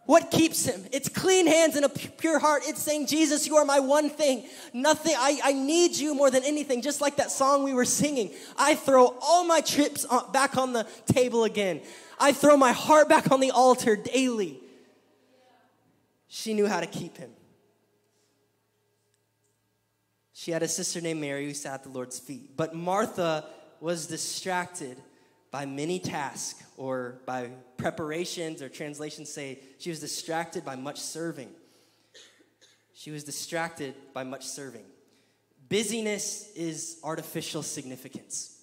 [0.05, 0.85] What keeps him?
[0.91, 2.61] It's clean hands and a pure heart.
[2.67, 4.45] It's saying, Jesus, you are my one thing.
[4.73, 6.83] Nothing, I, I need you more than anything.
[6.83, 8.31] Just like that song we were singing.
[8.55, 11.81] I throw all my chips back on the table again.
[12.19, 14.59] I throw my heart back on the altar daily.
[16.27, 17.31] She knew how to keep him.
[20.39, 22.55] She had a sister named Mary who sat at the Lord's feet.
[22.55, 23.43] But Martha
[23.79, 25.01] was distracted
[25.49, 31.49] by many tasks or by preparations, or translations say she was distracted by much serving.
[32.93, 34.85] She was distracted by much serving.
[35.69, 38.59] Busyness is artificial significance.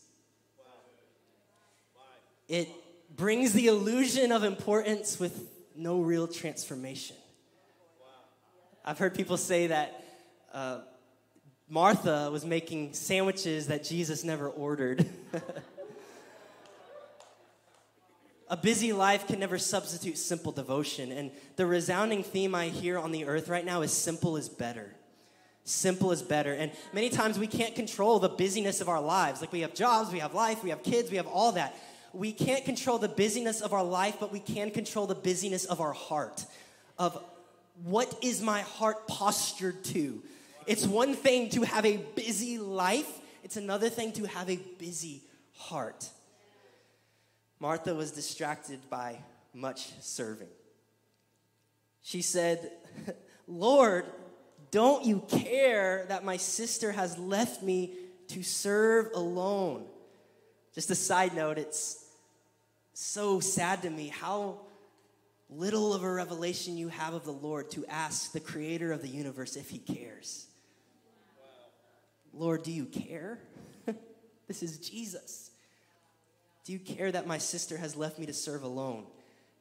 [2.47, 2.69] It
[3.17, 7.17] brings the illusion of importance with no real transformation.
[8.85, 10.05] I've heard people say that
[10.53, 10.79] uh,
[11.75, 15.05] Martha was making sandwiches that Jesus never ordered.
[18.49, 21.11] A busy life can never substitute simple devotion.
[21.11, 24.95] And the resounding theme I hear on the earth right now is simple is better.
[25.65, 26.53] Simple is better.
[26.53, 29.41] And many times we can't control the busyness of our lives.
[29.41, 31.75] Like we have jobs, we have life, we have kids, we have all that.
[32.13, 35.81] We can't control the busyness of our life, but we can control the busyness of
[35.81, 36.47] our heart.
[37.01, 37.21] Of
[37.83, 40.23] what is my heart postured to?
[40.67, 45.23] It's one thing to have a busy life, it's another thing to have a busy
[45.55, 46.09] heart.
[47.61, 49.19] Martha was distracted by
[49.53, 50.49] much serving.
[52.03, 52.71] She said,
[53.47, 54.07] Lord,
[54.71, 57.93] don't you care that my sister has left me
[58.29, 59.87] to serve alone?
[60.75, 62.05] Just a side note, it's
[62.93, 64.61] so sad to me how
[65.49, 69.09] little of a revelation you have of the Lord to ask the creator of the
[69.09, 70.47] universe if he cares.
[72.37, 73.39] Lord, do you care?
[74.49, 75.51] this is Jesus.
[76.65, 79.05] Do you care that my sister has left me to serve alone?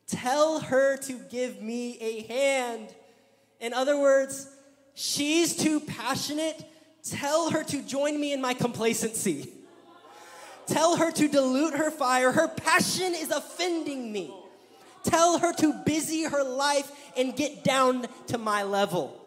[0.08, 2.94] Tell her to give me a hand.
[3.60, 4.48] In other words,
[4.94, 6.64] she's too passionate.
[7.04, 9.50] Tell her to join me in my complacency.
[10.66, 12.32] Tell her to dilute her fire.
[12.32, 14.34] Her passion is offending me.
[15.04, 19.20] Tell her to busy her life and get down to my level.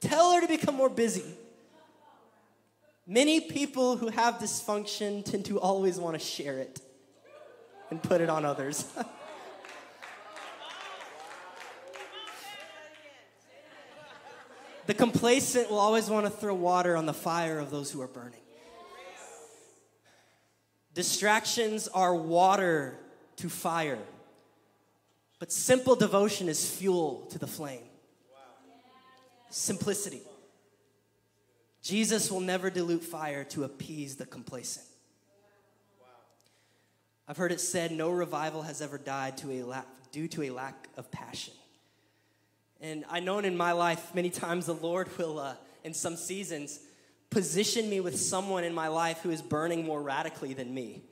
[0.00, 1.24] Tell her to become more busy.
[3.06, 6.80] Many people who have dysfunction tend to always want to share it
[7.90, 8.84] and put it on others.
[14.86, 18.06] the complacent will always want to throw water on the fire of those who are
[18.06, 18.38] burning.
[20.94, 22.98] Distractions are water
[23.36, 23.98] to fire,
[25.40, 27.82] but simple devotion is fuel to the flame.
[29.50, 30.22] Simplicity.
[31.82, 34.86] Jesus will never dilute fire to appease the complacent.
[37.26, 40.50] I've heard it said no revival has ever died to a lack, due to a
[40.50, 41.54] lack of passion.
[42.80, 46.80] And I know in my life, many times the Lord will, uh, in some seasons,
[47.30, 51.02] position me with someone in my life who is burning more radically than me.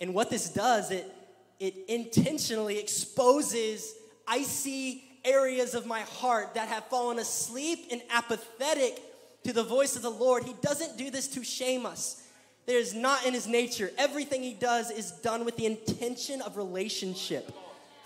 [0.00, 1.12] And what this does, it,
[1.58, 3.94] it intentionally exposes
[4.26, 9.00] icy areas of my heart that have fallen asleep and apathetic
[9.44, 10.44] to the voice of the Lord.
[10.44, 12.22] He doesn't do this to shame us.
[12.66, 13.90] There is not in his nature.
[13.96, 17.50] Everything he does is done with the intention of relationship.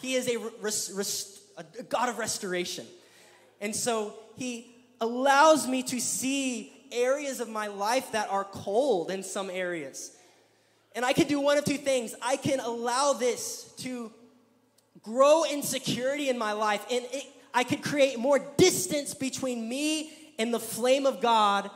[0.01, 2.87] He is a, res, res, a God of restoration.
[3.61, 9.23] And so he allows me to see areas of my life that are cold in
[9.23, 10.17] some areas.
[10.95, 12.15] And I can do one of two things.
[12.23, 14.13] I can allow this to
[15.03, 20.53] grow insecurity in my life, and it, I could create more distance between me and
[20.53, 21.71] the flame of God,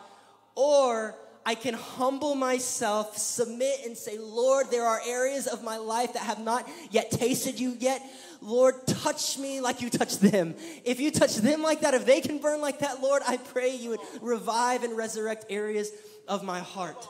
[0.55, 1.15] or
[1.45, 6.23] I can humble myself, submit, and say, Lord, there are areas of my life that
[6.23, 8.03] have not yet tasted you yet.
[8.41, 10.57] Lord, touch me like you touch them.
[10.85, 13.77] If you touch them like that, if they can burn like that, Lord, I pray
[13.77, 15.93] you would revive and resurrect areas
[16.27, 17.07] of my heart.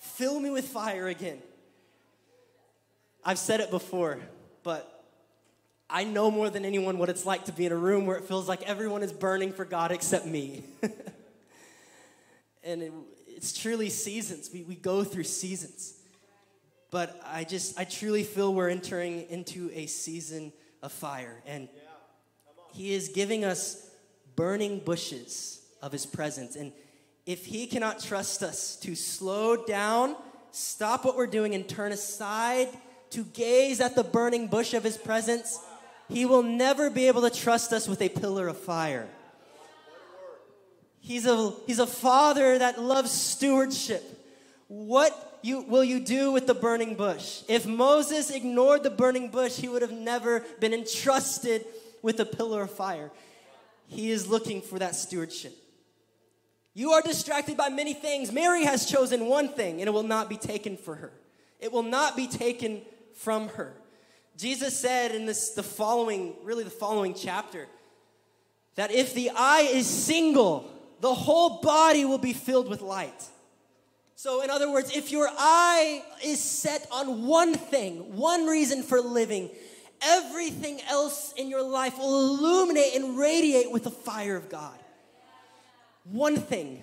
[0.00, 1.38] Fill me with fire again.
[3.24, 4.18] I've said it before,
[4.62, 4.99] but
[5.90, 8.24] I know more than anyone what it's like to be in a room where it
[8.24, 10.62] feels like everyone is burning for God except me.
[12.64, 12.92] and it,
[13.26, 14.50] it's truly seasons.
[14.52, 15.94] We, we go through seasons.
[16.90, 21.42] But I just, I truly feel we're entering into a season of fire.
[21.46, 21.68] And
[22.72, 23.88] He is giving us
[24.36, 26.56] burning bushes of His presence.
[26.56, 26.72] And
[27.26, 30.16] if He cannot trust us to slow down,
[30.50, 32.68] stop what we're doing, and turn aside
[33.10, 35.60] to gaze at the burning bush of His presence,
[36.10, 39.08] he will never be able to trust us with a pillar of fire.
[41.00, 44.02] He's a, he's a father that loves stewardship.
[44.68, 47.42] What you, will you do with the burning bush?
[47.48, 51.64] If Moses ignored the burning bush, he would have never been entrusted
[52.02, 53.10] with a pillar of fire.
[53.86, 55.56] He is looking for that stewardship.
[56.74, 58.30] You are distracted by many things.
[58.30, 61.12] Mary has chosen one thing, and it will not be taken for her.
[61.58, 62.82] It will not be taken
[63.14, 63.74] from her.
[64.40, 67.66] Jesus said in this the following, really the following chapter,
[68.76, 70.70] that if the eye is single,
[71.00, 73.24] the whole body will be filled with light.
[74.16, 79.00] So, in other words, if your eye is set on one thing, one reason for
[79.00, 79.50] living,
[80.02, 84.78] everything else in your life will illuminate and radiate with the fire of God.
[86.04, 86.82] One thing,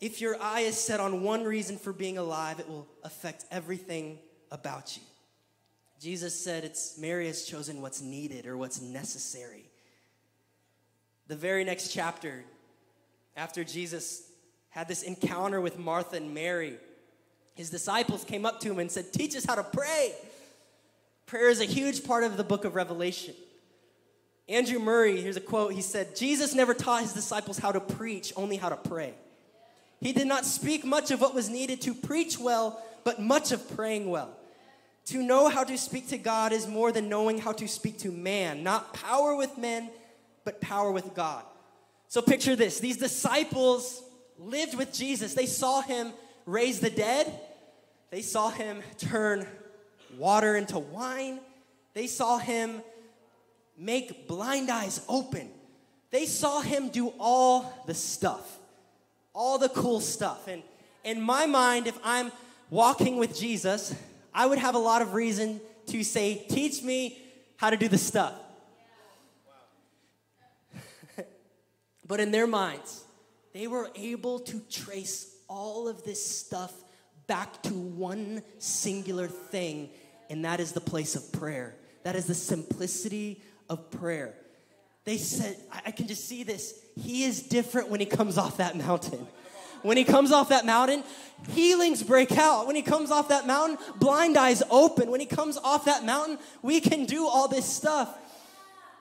[0.00, 4.18] if your eye is set on one reason for being alive, it will affect everything
[4.50, 5.02] about you.
[6.02, 9.70] Jesus said it's Mary has chosen what's needed or what's necessary.
[11.28, 12.42] The very next chapter,
[13.36, 14.28] after Jesus
[14.70, 16.76] had this encounter with Martha and Mary,
[17.54, 20.12] his disciples came up to him and said, Teach us how to pray.
[21.26, 23.34] Prayer is a huge part of the book of Revelation.
[24.48, 25.72] Andrew Murray, here's a quote.
[25.72, 29.14] He said, Jesus never taught his disciples how to preach, only how to pray.
[30.00, 33.76] He did not speak much of what was needed to preach well, but much of
[33.76, 34.36] praying well.
[35.06, 38.10] To know how to speak to God is more than knowing how to speak to
[38.12, 39.90] man, not power with men,
[40.44, 41.44] but power with God.
[42.08, 44.02] So picture this these disciples
[44.38, 46.12] lived with Jesus, they saw him
[46.46, 47.32] raise the dead,
[48.10, 49.46] they saw him turn
[50.18, 51.40] water into wine,
[51.94, 52.82] they saw him
[53.76, 55.50] make blind eyes open.
[56.10, 58.58] They saw him do all the stuff,
[59.34, 60.46] all the cool stuff.
[60.46, 60.62] And
[61.04, 62.30] in my mind, if I'm
[62.70, 63.94] walking with Jesus,
[64.34, 67.18] I would have a lot of reason to say, Teach me
[67.56, 68.34] how to do the stuff.
[72.06, 73.04] but in their minds,
[73.52, 76.72] they were able to trace all of this stuff
[77.26, 79.90] back to one singular thing,
[80.30, 81.74] and that is the place of prayer.
[82.04, 84.34] That is the simplicity of prayer.
[85.04, 86.78] They said, I can just see this.
[86.96, 89.26] He is different when he comes off that mountain.
[89.82, 91.02] When he comes off that mountain,
[91.50, 92.66] healings break out.
[92.66, 95.10] When he comes off that mountain, blind eyes open.
[95.10, 98.18] When he comes off that mountain, we can do all this stuff.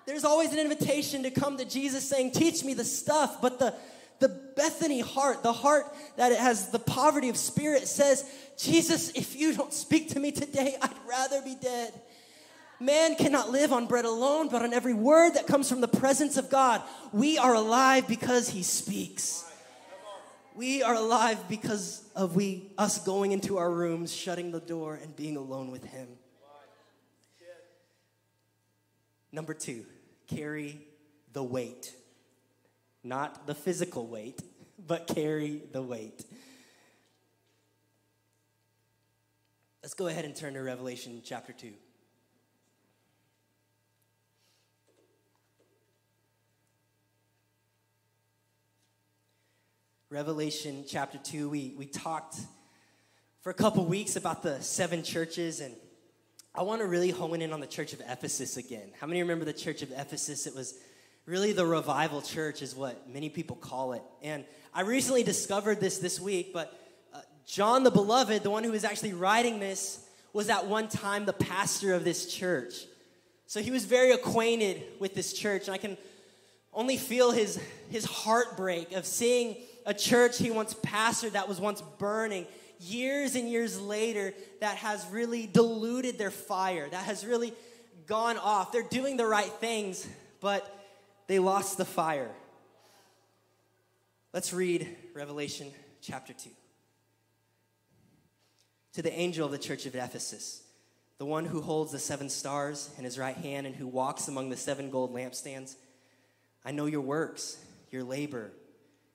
[0.06, 3.42] There's always an invitation to come to Jesus saying, Teach me the stuff.
[3.42, 3.76] But the,
[4.20, 5.86] the Bethany heart, the heart
[6.18, 10.76] that has the poverty of spirit, says, Jesus, if you don't speak to me today,
[10.82, 11.94] I'd rather be dead.
[12.80, 16.36] Man cannot live on bread alone, but on every word that comes from the presence
[16.38, 16.82] of God.
[17.14, 19.46] We are alive because He speaks.
[20.56, 25.16] We are alive because of we us going into our rooms, shutting the door, and
[25.16, 26.08] being alone with Him.
[29.32, 29.86] Number two,
[30.28, 30.82] carry
[31.32, 31.93] the weight.
[33.04, 34.41] Not the physical weight,
[34.86, 36.26] but carry the weight.
[39.82, 41.72] Let's go ahead and turn to Revelation chapter 2.
[50.12, 52.36] Revelation chapter 2, we, we talked
[53.39, 55.74] for a couple weeks about the seven churches, and
[56.53, 58.89] I want to really hone in on the church of Ephesus again.
[58.99, 60.47] How many remember the church of Ephesus?
[60.47, 60.76] It was
[61.26, 64.01] really the revival church, is what many people call it.
[64.22, 64.43] And
[64.74, 66.78] I recently discovered this this week, but
[67.14, 71.24] uh, John the Beloved, the one who was actually writing this, was at one time
[71.24, 72.86] the pastor of this church.
[73.47, 75.95] So he was very acquainted with this church, and I can
[76.74, 79.55] only feel his, his heartbreak of seeing
[79.86, 82.45] a church he once pastored that was once burning
[82.79, 87.53] years and years later that has really diluted their fire, that has really
[88.07, 88.71] gone off.
[88.71, 90.07] They're doing the right things,
[90.39, 90.67] but
[91.27, 92.29] they lost the fire.
[94.34, 95.71] Let's read Revelation
[96.01, 96.49] chapter 2.
[98.93, 100.63] To the angel of the church of Ephesus,
[101.17, 104.49] the one who holds the seven stars in his right hand and who walks among
[104.49, 105.75] the seven gold lampstands,
[106.65, 107.57] I know your works,
[107.91, 108.51] your labor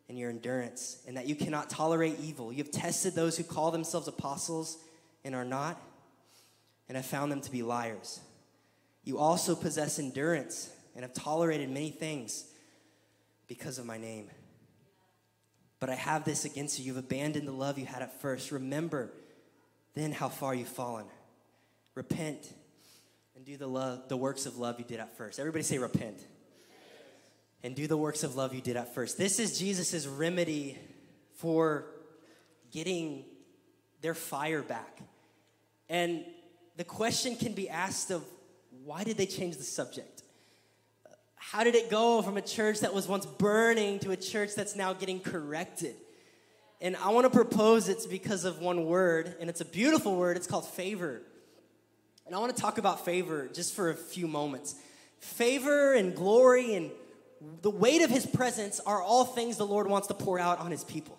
[0.08, 2.52] and your endurance, and that you cannot tolerate evil.
[2.52, 4.78] You have tested those who call themselves apostles
[5.24, 5.80] and are not,
[6.88, 8.20] and have found them to be liars.
[9.02, 12.44] You also possess endurance and have tolerated many things
[13.48, 14.30] because of my name.
[15.78, 16.86] But I have this against you.
[16.86, 18.50] You've abandoned the love you had at first.
[18.50, 19.12] Remember
[19.94, 21.06] then how far you've fallen.
[21.94, 22.52] Repent
[23.34, 25.38] and do the, love, the works of love you did at first.
[25.38, 26.18] Everybody say, repent
[27.66, 29.18] and do the works of love you did at first.
[29.18, 30.78] This is Jesus' remedy
[31.34, 31.84] for
[32.70, 33.24] getting
[34.02, 35.00] their fire back.
[35.88, 36.24] And
[36.76, 38.22] the question can be asked of
[38.84, 40.22] why did they change the subject?
[41.34, 44.76] How did it go from a church that was once burning to a church that's
[44.76, 45.96] now getting corrected?
[46.80, 50.36] And I want to propose it's because of one word, and it's a beautiful word.
[50.36, 51.20] It's called favor.
[52.26, 54.76] And I want to talk about favor just for a few moments.
[55.18, 56.92] Favor and glory and
[57.62, 60.70] the weight of his presence are all things the Lord wants to pour out on
[60.70, 61.18] his people.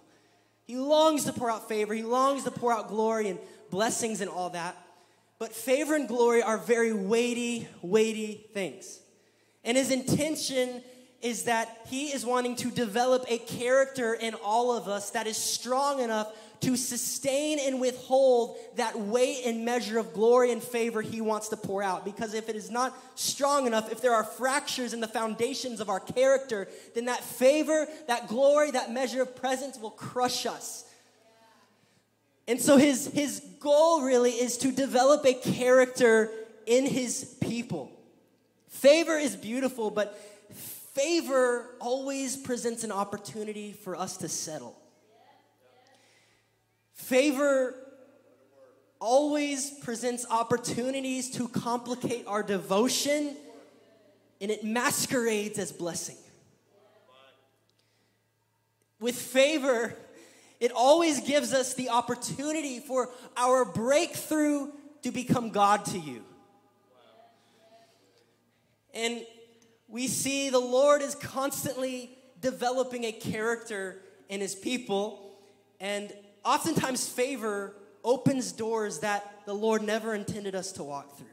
[0.63, 3.39] He longs to pour out favor, he longs to pour out glory and
[3.69, 4.77] blessings and all that.
[5.39, 8.99] But favor and glory are very weighty, weighty things.
[9.63, 10.81] And his intention
[11.21, 15.37] is that He is wanting to develop a character in all of us that is
[15.37, 16.31] strong enough
[16.61, 21.57] to sustain and withhold that weight and measure of glory and favor He wants to
[21.57, 22.03] pour out.
[22.03, 25.89] Because if it is not strong enough, if there are fractures in the foundations of
[25.89, 30.85] our character, then that favor, that glory, that measure of presence will crush us.
[32.47, 36.31] And so his, his goal really is to develop a character
[36.65, 37.91] in his people.
[38.69, 40.17] Favor is beautiful, but
[40.93, 44.77] favor always presents an opportunity for us to settle.
[46.97, 47.73] Favor
[48.99, 53.35] always presents opportunities to complicate our devotion,
[54.41, 56.17] and it masquerades as blessing.
[58.99, 59.95] With favor,
[60.59, 64.71] it always gives us the opportunity for our breakthrough
[65.03, 66.23] to become God to you.
[68.93, 69.23] And
[69.87, 75.37] we see the Lord is constantly developing a character in his people,
[75.79, 76.11] and
[76.47, 81.27] oftentimes favor opens doors that the Lord never intended us to walk through.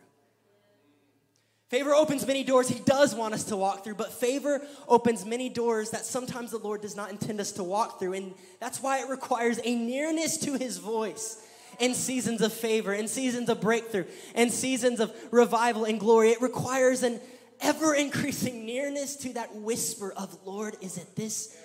[1.69, 5.49] Favor opens many doors he does want us to walk through, but favor opens many
[5.49, 8.13] doors that sometimes the Lord does not intend us to walk through.
[8.15, 11.43] And that's why it requires a nearness to his voice
[11.81, 14.05] in seasons of favor, in seasons of breakthrough,
[14.35, 16.31] in seasons of revival and glory.
[16.31, 17.21] It requires an
[17.61, 21.57] ever increasing nearness to that whisper of, Lord, is it this?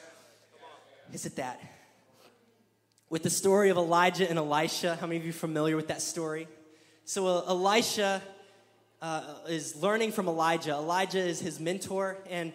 [1.14, 1.60] Is it that?
[3.10, 6.00] With the story of Elijah and Elisha, how many of you are familiar with that
[6.00, 6.48] story?
[7.06, 8.22] So, uh, Elisha
[9.02, 10.74] uh, is learning from Elijah.
[10.74, 12.54] Elijah is his mentor, and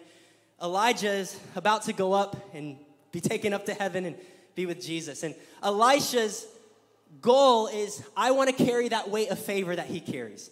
[0.63, 2.77] Elijah is about to go up and
[3.11, 4.15] be taken up to heaven and
[4.55, 5.23] be with Jesus.
[5.23, 6.47] And Elisha's
[7.21, 10.49] goal is I want to carry that weight of favor that he carries.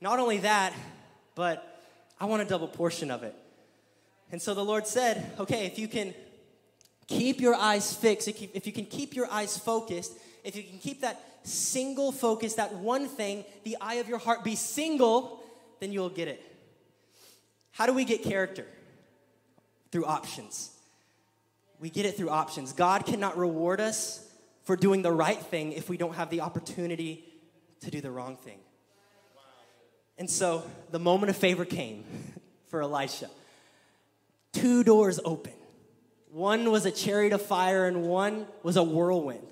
[0.00, 0.72] Not only that,
[1.34, 1.82] but
[2.20, 3.34] I want a double portion of it.
[4.30, 6.14] And so the Lord said, okay, if you can
[7.06, 10.12] keep your eyes fixed, if you can keep your eyes focused,
[10.44, 14.44] if you can keep that single focus, that one thing, the eye of your heart
[14.44, 15.42] be single,
[15.80, 16.42] then you'll get it.
[17.72, 18.66] How do we get character?
[19.90, 20.70] Through options.
[21.80, 22.72] We get it through options.
[22.72, 24.26] God cannot reward us
[24.64, 27.24] for doing the right thing if we don't have the opportunity
[27.80, 28.58] to do the wrong thing.
[30.18, 32.04] And so the moment of favor came
[32.68, 33.28] for Elisha.
[34.52, 35.52] Two doors open.
[36.32, 39.46] One was a chariot of fire, and one was a whirlwind.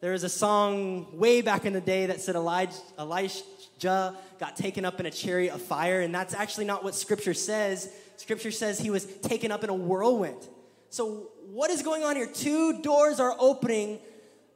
[0.00, 4.86] There was a song way back in the day that said Elijah, Elijah got taken
[4.86, 7.92] up in a chariot of fire, and that's actually not what Scripture says.
[8.16, 10.48] Scripture says he was taken up in a whirlwind.
[10.88, 12.26] So, what is going on here?
[12.26, 13.98] Two doors are opening,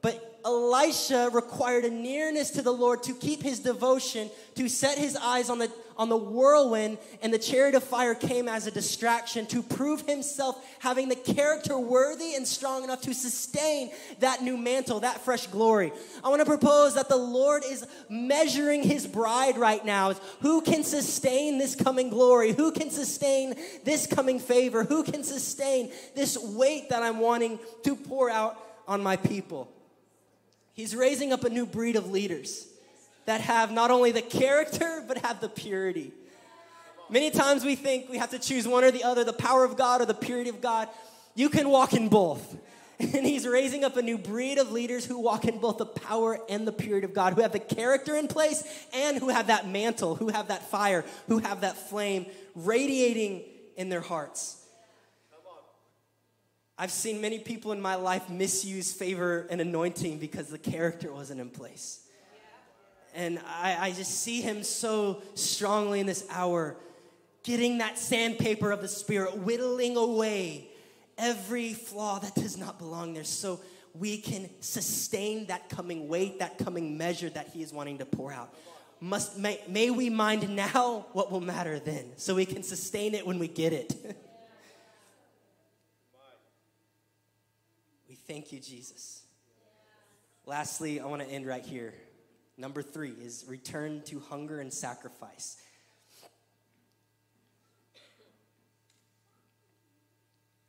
[0.01, 5.15] but Elisha required a nearness to the Lord to keep his devotion, to set his
[5.15, 9.45] eyes on the, on the whirlwind, and the chariot of fire came as a distraction
[9.47, 14.99] to prove himself having the character worthy and strong enough to sustain that new mantle,
[14.99, 15.91] that fresh glory.
[16.23, 20.13] I want to propose that the Lord is measuring his bride right now.
[20.41, 22.53] Who can sustain this coming glory?
[22.53, 24.83] Who can sustain this coming favor?
[24.83, 29.71] Who can sustain this weight that I'm wanting to pour out on my people?
[30.73, 32.67] He's raising up a new breed of leaders
[33.27, 36.11] that have not only the character, but have the purity.
[37.09, 39.77] Many times we think we have to choose one or the other, the power of
[39.77, 40.87] God or the purity of God.
[41.35, 42.57] You can walk in both.
[42.99, 46.39] And he's raising up a new breed of leaders who walk in both the power
[46.49, 49.67] and the purity of God, who have the character in place and who have that
[49.67, 52.25] mantle, who have that fire, who have that flame
[52.55, 53.43] radiating
[53.75, 54.65] in their hearts.
[56.75, 61.39] I've seen many people in my life misuse favor and anointing because the character wasn't
[61.39, 62.06] in place.
[63.17, 66.77] And I, I just see him so strongly in this hour,
[67.41, 70.67] getting that sandpaper of the Spirit, whittling away
[71.17, 73.59] every flaw that does not belong there so
[73.95, 78.31] we can sustain that coming weight, that coming measure that he is wanting to pour
[78.31, 78.53] out.
[78.99, 83.25] Must, may, may we mind now what will matter then so we can sustain it
[83.25, 83.95] when we get it.
[88.07, 89.23] We thank you, Jesus.
[90.45, 91.93] Lastly, I want to end right here.
[92.57, 95.57] Number three is return to hunger and sacrifice.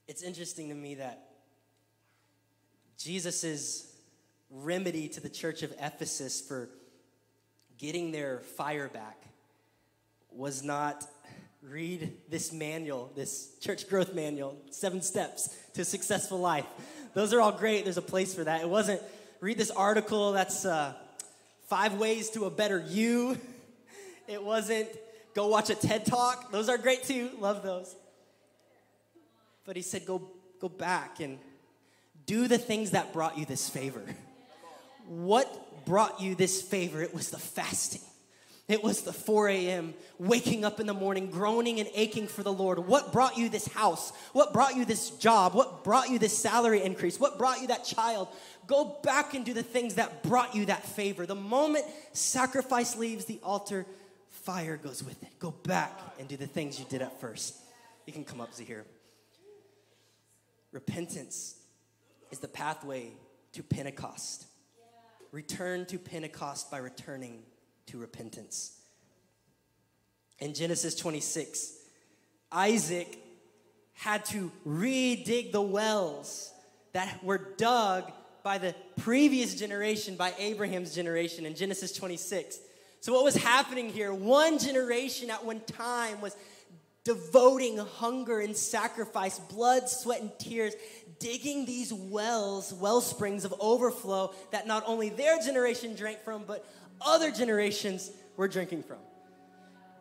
[0.07, 1.29] It's interesting to me that
[2.99, 3.95] Jesus'
[4.51, 6.69] remedy to the church of Ephesus for
[7.79, 9.23] getting their fire back
[10.31, 11.05] was not
[11.63, 16.67] read this manual, this church growth manual, seven steps to a successful life.
[17.15, 17.85] Those are all great.
[17.85, 18.63] There's a place for that.
[18.63, 19.03] It wasn't
[19.41, 20.95] read this article that's uh,
[21.69, 23.39] five ways to a better you.
[24.29, 24.91] It wasn't
[25.35, 26.53] go watch a TED talk.
[26.53, 27.31] Those are great too.
[27.39, 27.97] Love those.
[29.65, 31.39] But he said, go, go back and
[32.27, 34.03] do the things that brought you this favor.
[35.07, 37.01] What brought you this favor?
[37.01, 38.03] It was the fasting.
[38.69, 42.53] It was the 4 a.m., waking up in the morning, groaning and aching for the
[42.53, 42.79] Lord.
[42.79, 44.13] What brought you this house?
[44.35, 45.55] What brought you this job?
[45.55, 47.19] What brought you this salary increase?
[47.19, 48.29] What brought you that child?
[48.67, 51.25] Go back and do the things that brought you that favor.
[51.25, 53.87] The moment sacrifice leaves the altar,
[54.29, 55.39] fire goes with it.
[55.39, 57.57] Go back and do the things you did at first.
[58.07, 58.85] You can come up to here.
[60.73, 61.57] Repentance
[62.31, 63.13] is the pathway
[63.53, 64.45] to Pentecost.
[65.33, 67.43] Return to Pentecost by returning
[67.89, 68.79] to repentance.
[70.39, 71.75] In Genesis 26,
[72.53, 73.19] Isaac
[73.95, 76.53] had to re-dig the wells
[76.93, 78.11] that were dug
[78.43, 82.59] by the previous generation, by Abraham's generation in Genesis 26.
[83.01, 84.13] So, what was happening here?
[84.13, 86.37] One generation at one time was
[87.05, 90.75] devoting hunger and sacrifice, blood, sweat, and tears,
[91.19, 96.67] digging these wells, well springs of overflow that not only their generation drank from, but
[97.01, 98.99] other generations were drinking from.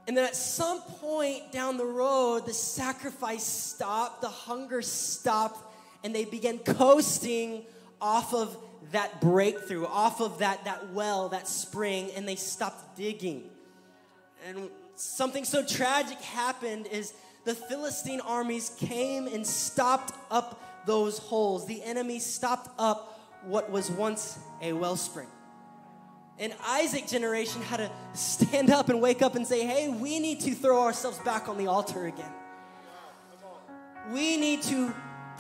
[0.08, 5.62] And then at some point down the road, the sacrifice stopped, the hunger stopped,
[6.04, 7.64] and they began coasting
[8.00, 8.58] off of
[8.92, 13.50] that breakthrough, off of that, that well, that spring, and they stopped digging.
[14.48, 21.66] And something so tragic happened is the Philistine armies came and stopped up those holes.
[21.66, 25.28] The enemy stopped up what was once a wellspring.
[26.40, 30.40] And Isaac generation had to stand up and wake up and say, hey, we need
[30.42, 32.32] to throw ourselves back on the altar again.
[34.12, 34.94] We need to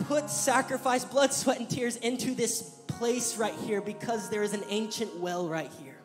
[0.05, 4.63] put sacrifice, blood, sweat, and tears into this place right here because there is an
[4.69, 5.95] ancient well right here.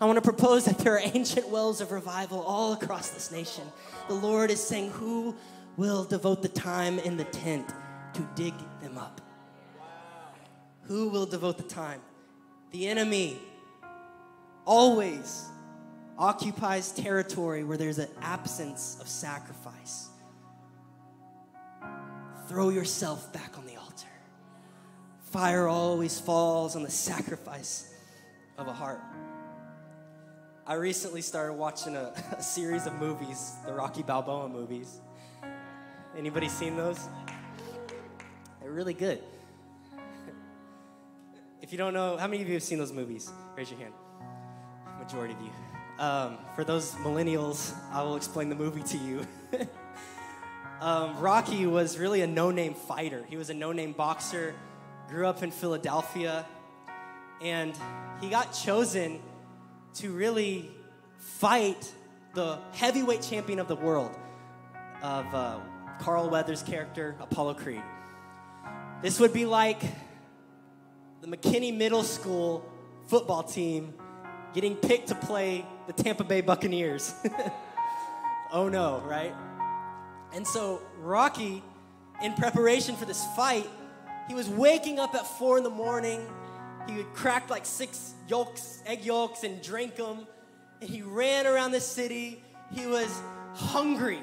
[0.00, 3.64] I want to propose that there are ancient wells of revival all across this nation.
[4.08, 5.36] The Lord is saying, Who
[5.76, 7.68] will devote the time in the tent
[8.14, 9.20] to dig them up?
[10.84, 12.00] Who will devote the time?
[12.72, 13.38] The enemy
[14.66, 15.48] always
[16.18, 20.08] occupies territory where there's an absence of sacrifice.
[22.48, 24.06] Throw yourself back on the altar.
[25.30, 27.94] Fire always falls on the sacrifice
[28.58, 29.00] of a heart.
[30.66, 35.00] I recently started watching a, a series of movies, the Rocky Balboa movies.
[36.16, 37.08] Anybody seen those?
[38.60, 39.22] They're really good.
[41.62, 43.30] If you don't know, how many of you have seen those movies?
[43.54, 43.92] Raise your hand
[45.10, 45.50] majority of you.
[45.98, 49.26] Um, for those millennials, I will explain the movie to you.
[50.80, 53.24] um, Rocky was really a no name fighter.
[53.28, 54.54] He was a no name boxer,
[55.08, 56.46] grew up in Philadelphia,
[57.42, 57.76] and
[58.20, 59.18] he got chosen
[59.94, 60.70] to really
[61.18, 61.92] fight
[62.34, 64.16] the heavyweight champion of the world,
[65.02, 65.58] of uh,
[65.98, 67.82] Carl Weathers' character, Apollo Creed.
[69.02, 69.80] This would be like
[71.20, 72.64] the McKinney Middle School
[73.08, 73.92] football team
[74.52, 77.14] getting picked to play the Tampa Bay Buccaneers.
[78.52, 79.34] oh no, right?
[80.32, 81.62] And so Rocky,
[82.22, 83.68] in preparation for this fight,
[84.28, 86.20] he was waking up at four in the morning.
[86.88, 90.26] He would crack like six yolks, egg yolks, and drink them.
[90.80, 92.42] And he ran around the city.
[92.72, 93.10] He was
[93.54, 94.20] hungry.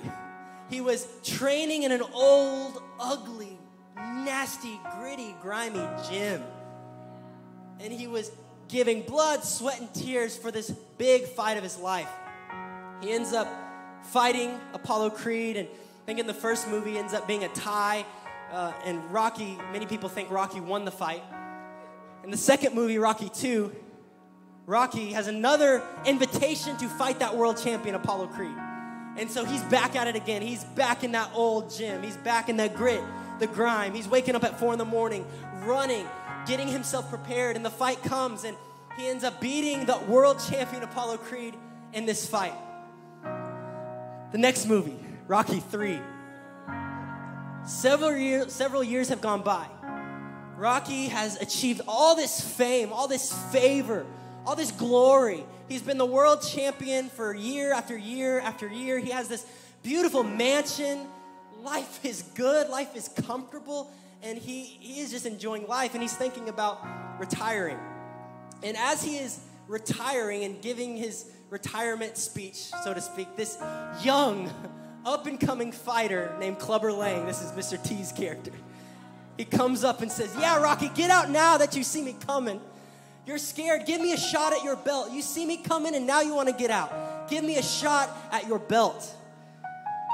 [0.69, 3.57] He was training in an old, ugly,
[3.95, 6.43] nasty, gritty, grimy gym.
[7.79, 8.31] And he was
[8.67, 12.09] giving blood, sweat, and tears for this big fight of his life.
[13.01, 13.47] He ends up
[14.03, 18.05] fighting Apollo Creed, and I think in the first movie ends up being a tie.
[18.51, 21.23] Uh, and Rocky, many people think Rocky won the fight.
[22.23, 23.73] In the second movie, Rocky 2,
[24.65, 28.55] Rocky has another invitation to fight that world champion, Apollo Creed.
[29.17, 30.41] And so he's back at it again.
[30.41, 32.03] He's back in that old gym.
[32.03, 33.01] He's back in that grit,
[33.39, 33.93] the grime.
[33.93, 35.25] He's waking up at four in the morning,
[35.63, 36.05] running,
[36.45, 38.55] getting himself prepared, and the fight comes, and
[38.97, 41.55] he ends up beating the world champion Apollo Creed
[41.93, 42.53] in this fight.
[44.31, 45.99] The next movie, Rocky 3.
[47.65, 49.67] Several years, several years have gone by.
[50.57, 54.05] Rocky has achieved all this fame, all this favor,
[54.45, 55.43] all this glory.
[55.69, 58.97] He's been the world champion for year after year after year.
[58.99, 59.45] He has this
[59.83, 61.05] beautiful mansion.
[61.61, 63.91] Life is good, life is comfortable
[64.23, 66.85] and he, he is just enjoying life and he's thinking about
[67.19, 67.77] retiring.
[68.63, 73.57] And as he is retiring and giving his retirement speech, so to speak, this
[74.01, 74.51] young,
[75.05, 77.81] up and coming fighter named Clubber Lang, this is Mr.
[77.81, 78.51] T's character,
[79.37, 82.59] he comes up and says, Yeah, Rocky, get out now that you see me coming.
[83.27, 83.85] You're scared.
[83.85, 85.11] Give me a shot at your belt.
[85.11, 87.29] You see me coming and now you want to get out.
[87.29, 89.13] Give me a shot at your belt.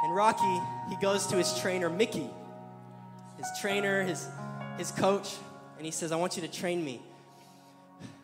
[0.04, 2.30] And Rocky, he goes to his trainer, Mickey,
[3.44, 4.28] his trainer, his,
[4.78, 5.36] his coach,
[5.78, 7.02] and he says, I want you to train me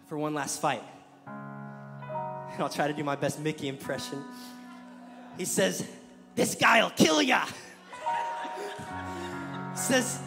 [0.08, 0.82] for one last fight.
[1.28, 4.24] And I'll try to do my best Mickey impression.
[5.38, 5.86] He says,
[6.36, 7.46] This guy'll kill ya.
[9.76, 10.20] Says,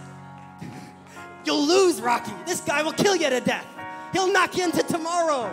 [1.47, 2.33] You'll lose, Rocky.
[2.47, 3.67] This guy will kill you to death.
[4.13, 5.51] He'll knock you into tomorrow.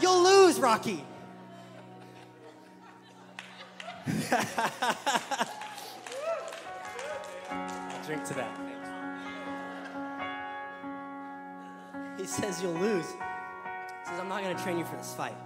[0.00, 1.04] You'll lose, Rocky.
[8.06, 8.71] Drink to that.
[12.18, 13.06] He says you'll lose.
[13.06, 15.36] He says, I'm not going to train you for this fight.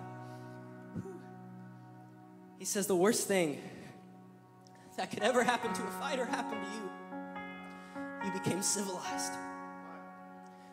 [2.59, 3.61] He says the worst thing
[4.97, 6.91] that could ever happen to a fighter happened to you.
[8.27, 9.33] You became civilized.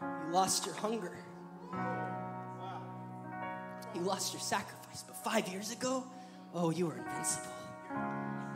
[0.01, 1.11] You lost your hunger.
[3.93, 5.03] You lost your sacrifice.
[5.05, 6.03] But five years ago,
[6.53, 7.51] oh, you were invincible.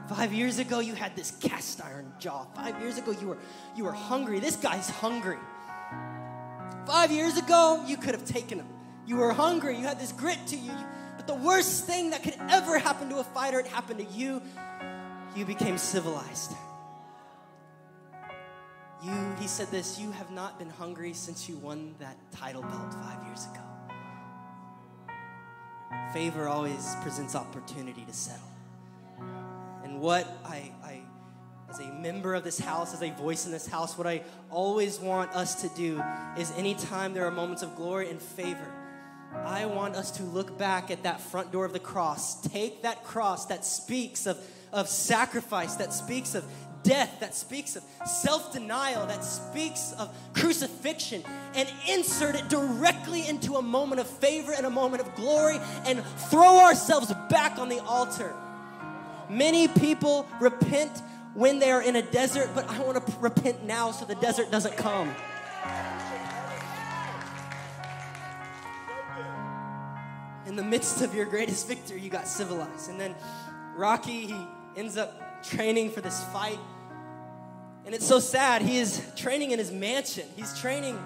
[0.07, 2.45] Five years ago, you had this cast iron jaw.
[2.55, 3.37] Five years ago, you were,
[3.75, 4.39] you were hungry.
[4.39, 5.37] This guy's hungry.
[6.87, 8.67] Five years ago, you could have taken him.
[9.05, 9.75] You were hungry.
[9.77, 10.71] You had this grit to you.
[11.17, 14.41] But the worst thing that could ever happen to a fighter, it happened to you.
[15.35, 16.53] You became civilized.
[19.03, 22.93] You, he said this, you have not been hungry since you won that title belt
[22.93, 23.61] five years ago.
[26.13, 28.47] Favor always presents opportunity to settle.
[29.83, 31.01] And what I, I,
[31.69, 34.99] as a member of this house, as a voice in this house, what I always
[34.99, 36.01] want us to do
[36.37, 38.71] is anytime there are moments of glory and favor,
[39.35, 43.03] I want us to look back at that front door of the cross, take that
[43.03, 44.37] cross that speaks of,
[44.71, 46.45] of sacrifice, that speaks of
[46.83, 53.55] death, that speaks of self denial, that speaks of crucifixion, and insert it directly into
[53.55, 57.79] a moment of favor and a moment of glory and throw ourselves back on the
[57.83, 58.33] altar.
[59.29, 61.01] Many people repent
[61.37, 64.49] when they are in a desert, but I want to repent now so the desert
[64.49, 65.13] doesn't come.
[70.47, 72.89] In the midst of your greatest victory, you got civilized.
[72.89, 73.13] And then
[73.75, 76.57] Rocky, he ends up training for this fight.
[77.85, 78.63] And it's so sad.
[78.63, 80.25] He is training in his mansion.
[80.35, 80.97] He's training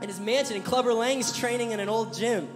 [0.00, 2.48] in his mansion, and Clubber Lang's training in an old gym.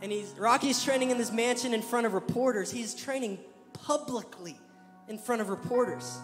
[0.00, 2.70] And he's Rocky's training in this mansion in front of reporters.
[2.70, 3.40] He's training
[3.72, 4.56] publicly
[5.08, 6.18] in front of reporters.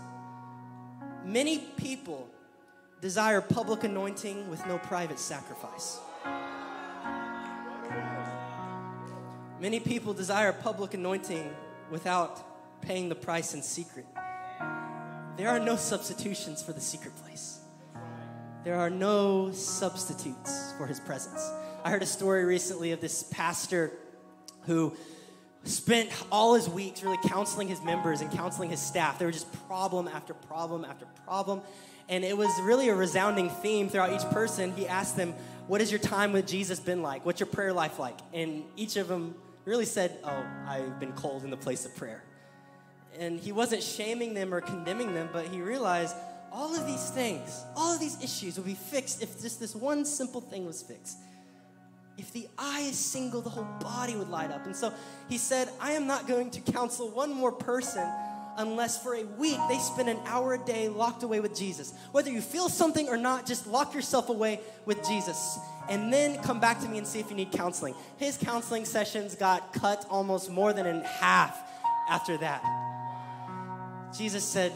[1.25, 2.29] Many people
[3.01, 5.99] desire public anointing with no private sacrifice.
[9.61, 11.51] Many people desire public anointing
[11.91, 14.07] without paying the price in secret.
[15.37, 17.61] There are no substitutions for the secret place.
[18.63, 21.51] There are no substitutes for his presence.
[21.83, 23.93] I heard a story recently of this pastor
[24.63, 24.97] who
[25.65, 29.19] spent all his weeks really counseling his members and counseling his staff.
[29.19, 31.63] There were just problem after problem after problem.
[32.09, 34.75] And it was really a resounding theme throughout each person.
[34.77, 35.33] He asked them,
[35.67, 37.25] What has your time with Jesus been like?
[37.25, 38.19] What's your prayer life like?
[38.33, 39.35] And each of them
[39.65, 42.23] really said, Oh, I've been cold in the place of prayer.
[43.19, 46.15] And he wasn't shaming them or condemning them, but he realized
[46.53, 50.05] all of these things, all of these issues would be fixed if just this one
[50.05, 51.19] simple thing was fixed.
[52.17, 54.67] If the eye is single, the whole body would light up.
[54.67, 54.93] And so
[55.29, 58.09] he said, I am not going to counsel one more person
[58.57, 61.93] unless for a week they spend an hour a day locked away with Jesus.
[62.13, 65.59] Whether you feel something or not, just lock yourself away with Jesus.
[65.89, 67.95] And then come back to me and see if you need counseling.
[68.17, 71.59] His counseling sessions got cut almost more than in half
[72.09, 72.63] after that.
[74.17, 74.73] Jesus said,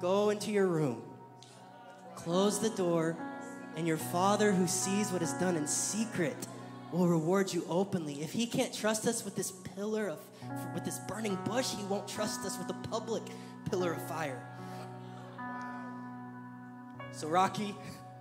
[0.00, 1.00] Go into your room,
[2.16, 3.16] close the door,
[3.76, 6.36] and your Father who sees what is done in secret
[6.92, 8.22] will reward you openly.
[8.22, 10.18] If he can't trust us with this pillar of
[10.74, 13.22] with this burning bush, he won't trust us with a public
[13.70, 14.42] pillar of fire.
[17.12, 17.74] So Rocky,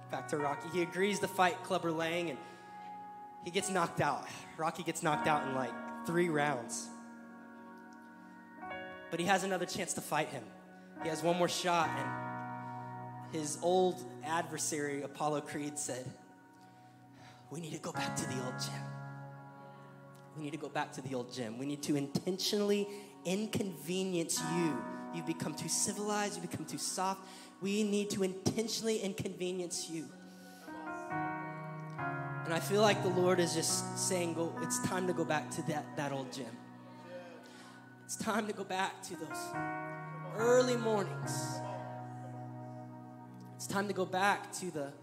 [0.10, 2.40] back to Rocky, he agrees to fight Clubber Lang and
[3.44, 4.28] he gets knocked out.
[4.58, 5.72] Rocky gets knocked out in like
[6.06, 6.88] three rounds.
[9.10, 10.44] But he has another chance to fight him.
[11.04, 16.06] He has one more shot, and his old adversary, Apollo Creed, said,
[17.52, 18.82] we need to go back to the old gym.
[20.38, 21.58] We need to go back to the old gym.
[21.58, 22.88] We need to intentionally
[23.26, 24.82] inconvenience you.
[25.14, 27.28] You've become too civilized, you become too soft.
[27.62, 30.06] We need to intentionally inconvenience you.
[32.46, 35.52] And I feel like the Lord is just saying, go, it's time to go back
[35.52, 36.46] to that, that old gym.
[38.06, 39.38] It's time to go back to those
[40.38, 41.60] early mornings.
[43.58, 44.94] It's time to go back to the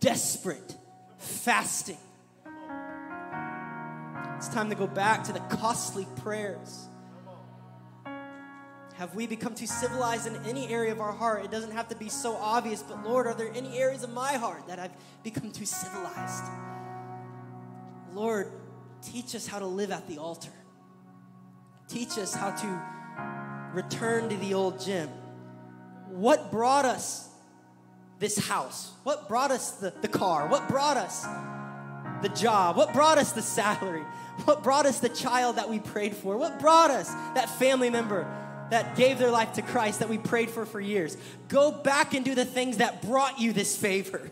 [0.00, 0.76] desperate
[1.18, 1.98] fasting.
[4.36, 6.88] It's time to go back to the costly prayers.
[8.96, 11.44] Have we become too civilized in any area of our heart?
[11.44, 14.34] It doesn't have to be so obvious, but Lord, are there any areas of my
[14.34, 14.92] heart that I've
[15.22, 16.44] become too civilized?
[18.14, 18.50] Lord,
[19.02, 20.52] teach us how to live at the altar.
[21.88, 22.82] Teach us how to
[23.74, 25.10] return to the old gym.
[26.08, 27.28] What brought us
[28.18, 28.92] this house?
[29.02, 30.48] What brought us the, the car?
[30.48, 31.24] What brought us
[32.22, 32.76] the job?
[32.76, 34.02] What brought us the salary?
[34.44, 36.36] What brought us the child that we prayed for?
[36.36, 38.26] What brought us that family member
[38.70, 41.16] that gave their life to Christ that we prayed for for years?
[41.48, 44.30] Go back and do the things that brought you this favor.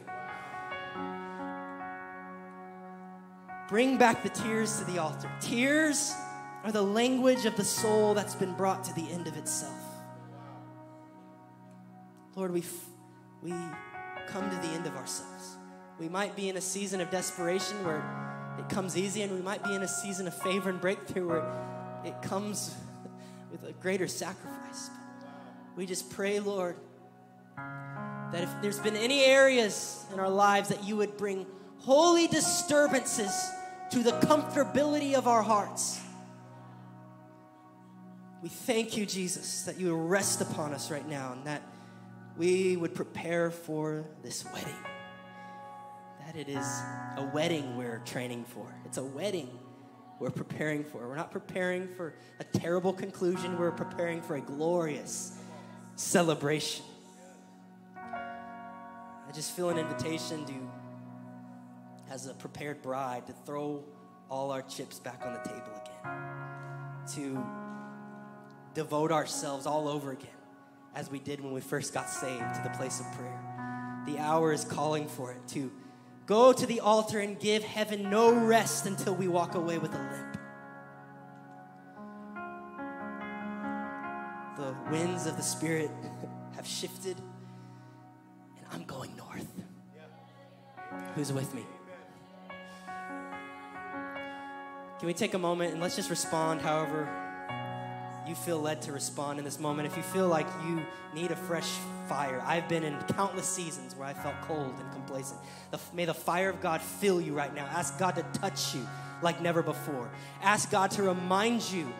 [3.69, 5.31] Bring back the tears to the altar.
[5.41, 6.15] Tears
[6.65, 9.73] are the language of the soul that's been brought to the end of itself.
[12.37, 12.63] Lord, we,
[13.45, 13.53] we
[14.27, 15.57] come to the end of ourselves.
[15.99, 18.03] We might be in a season of desperation where
[18.59, 22.03] it comes easy, and we might be in a season of favor and breakthrough where
[22.05, 22.75] it comes
[23.53, 24.89] with a greater sacrifice.
[25.77, 26.77] We just pray, Lord,
[27.57, 31.47] that if there's been any areas in our lives that you would bring
[31.81, 33.51] holy disturbances
[33.91, 36.01] to the comfortability of our hearts.
[38.43, 41.63] We thank you, Jesus, that you rest upon us right now and that
[42.37, 44.75] we would prepare for this wedding.
[46.27, 46.67] That it is
[47.17, 48.67] a wedding we're training for.
[48.85, 49.51] It's a wedding
[50.19, 51.09] we're preparing for.
[51.09, 55.39] We're not preparing for a terrible conclusion, we're preparing for a glorious
[55.97, 56.85] celebration.
[57.97, 60.55] I just feel an invitation to,
[62.11, 63.85] as a prepared bride, to throw
[64.31, 66.23] all our chips back on the table again,
[67.15, 67.45] to
[68.75, 70.34] devote ourselves all over again
[70.95, 73.41] as we did when we first got saved to the place of prayer.
[74.07, 75.73] The hour is calling for it to
[76.27, 79.99] go to the altar and give heaven no rest until we walk away with a
[79.99, 80.39] limp.
[84.57, 85.91] The winds of the Spirit
[86.57, 87.17] have shifted,
[88.57, 89.47] and I'm going north.
[91.15, 91.65] Who's with me?
[94.99, 97.24] Can we take a moment and let's just respond however
[98.27, 100.81] you feel led to respond in this moment, if you feel like you
[101.15, 101.71] need a fresh
[102.09, 105.41] fire, I've been in countless seasons where I felt cold and complacent.
[105.71, 107.67] The, may the fire of God fill you right now.
[107.67, 108.87] Ask God to touch you
[109.23, 110.11] like never before.
[110.43, 111.93] Ask God to remind you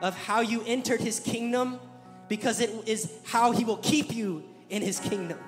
[0.00, 1.80] of how you entered his kingdom
[2.28, 5.38] because it is how he will keep you in his kingdom.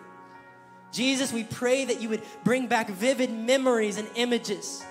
[0.92, 4.84] Jesus, we pray that you would bring back vivid memories and images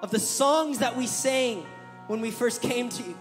[0.00, 1.64] of the songs that we sang
[2.08, 3.16] when we first came to you.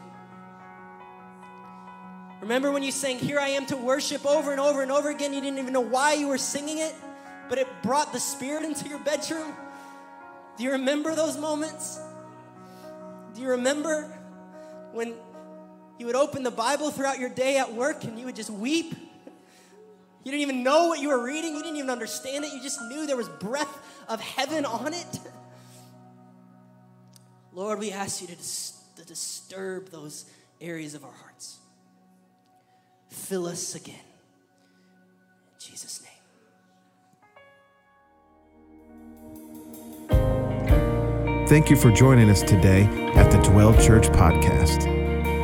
[2.42, 5.34] Remember when you sang, Here I am to worship over and over and over again?
[5.34, 6.94] You didn't even know why you were singing it,
[7.48, 9.54] but it brought the Spirit into your bedroom?
[10.58, 12.00] Do you remember those moments?
[13.36, 14.12] Do you remember
[14.92, 15.14] when
[16.00, 18.94] you would open the Bible throughout your day at work and you would just weep?
[20.24, 22.82] You didn't even know what you were reading, you didn't even understand it, you just
[22.90, 25.20] knew there was breath of heaven on it.
[27.54, 30.26] Lord, we ask you to, dis- to disturb those
[30.60, 31.61] areas of our hearts.
[33.12, 33.96] Fill us again.
[33.96, 36.12] In Jesus' name.
[41.48, 42.86] Thank you for joining us today
[43.16, 44.84] at the Dwell Church Podcast.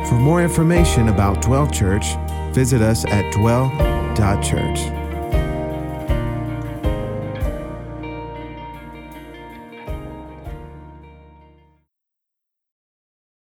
[0.08, 2.06] For more information about Dwell Church,
[2.54, 4.97] visit us at dwell.church.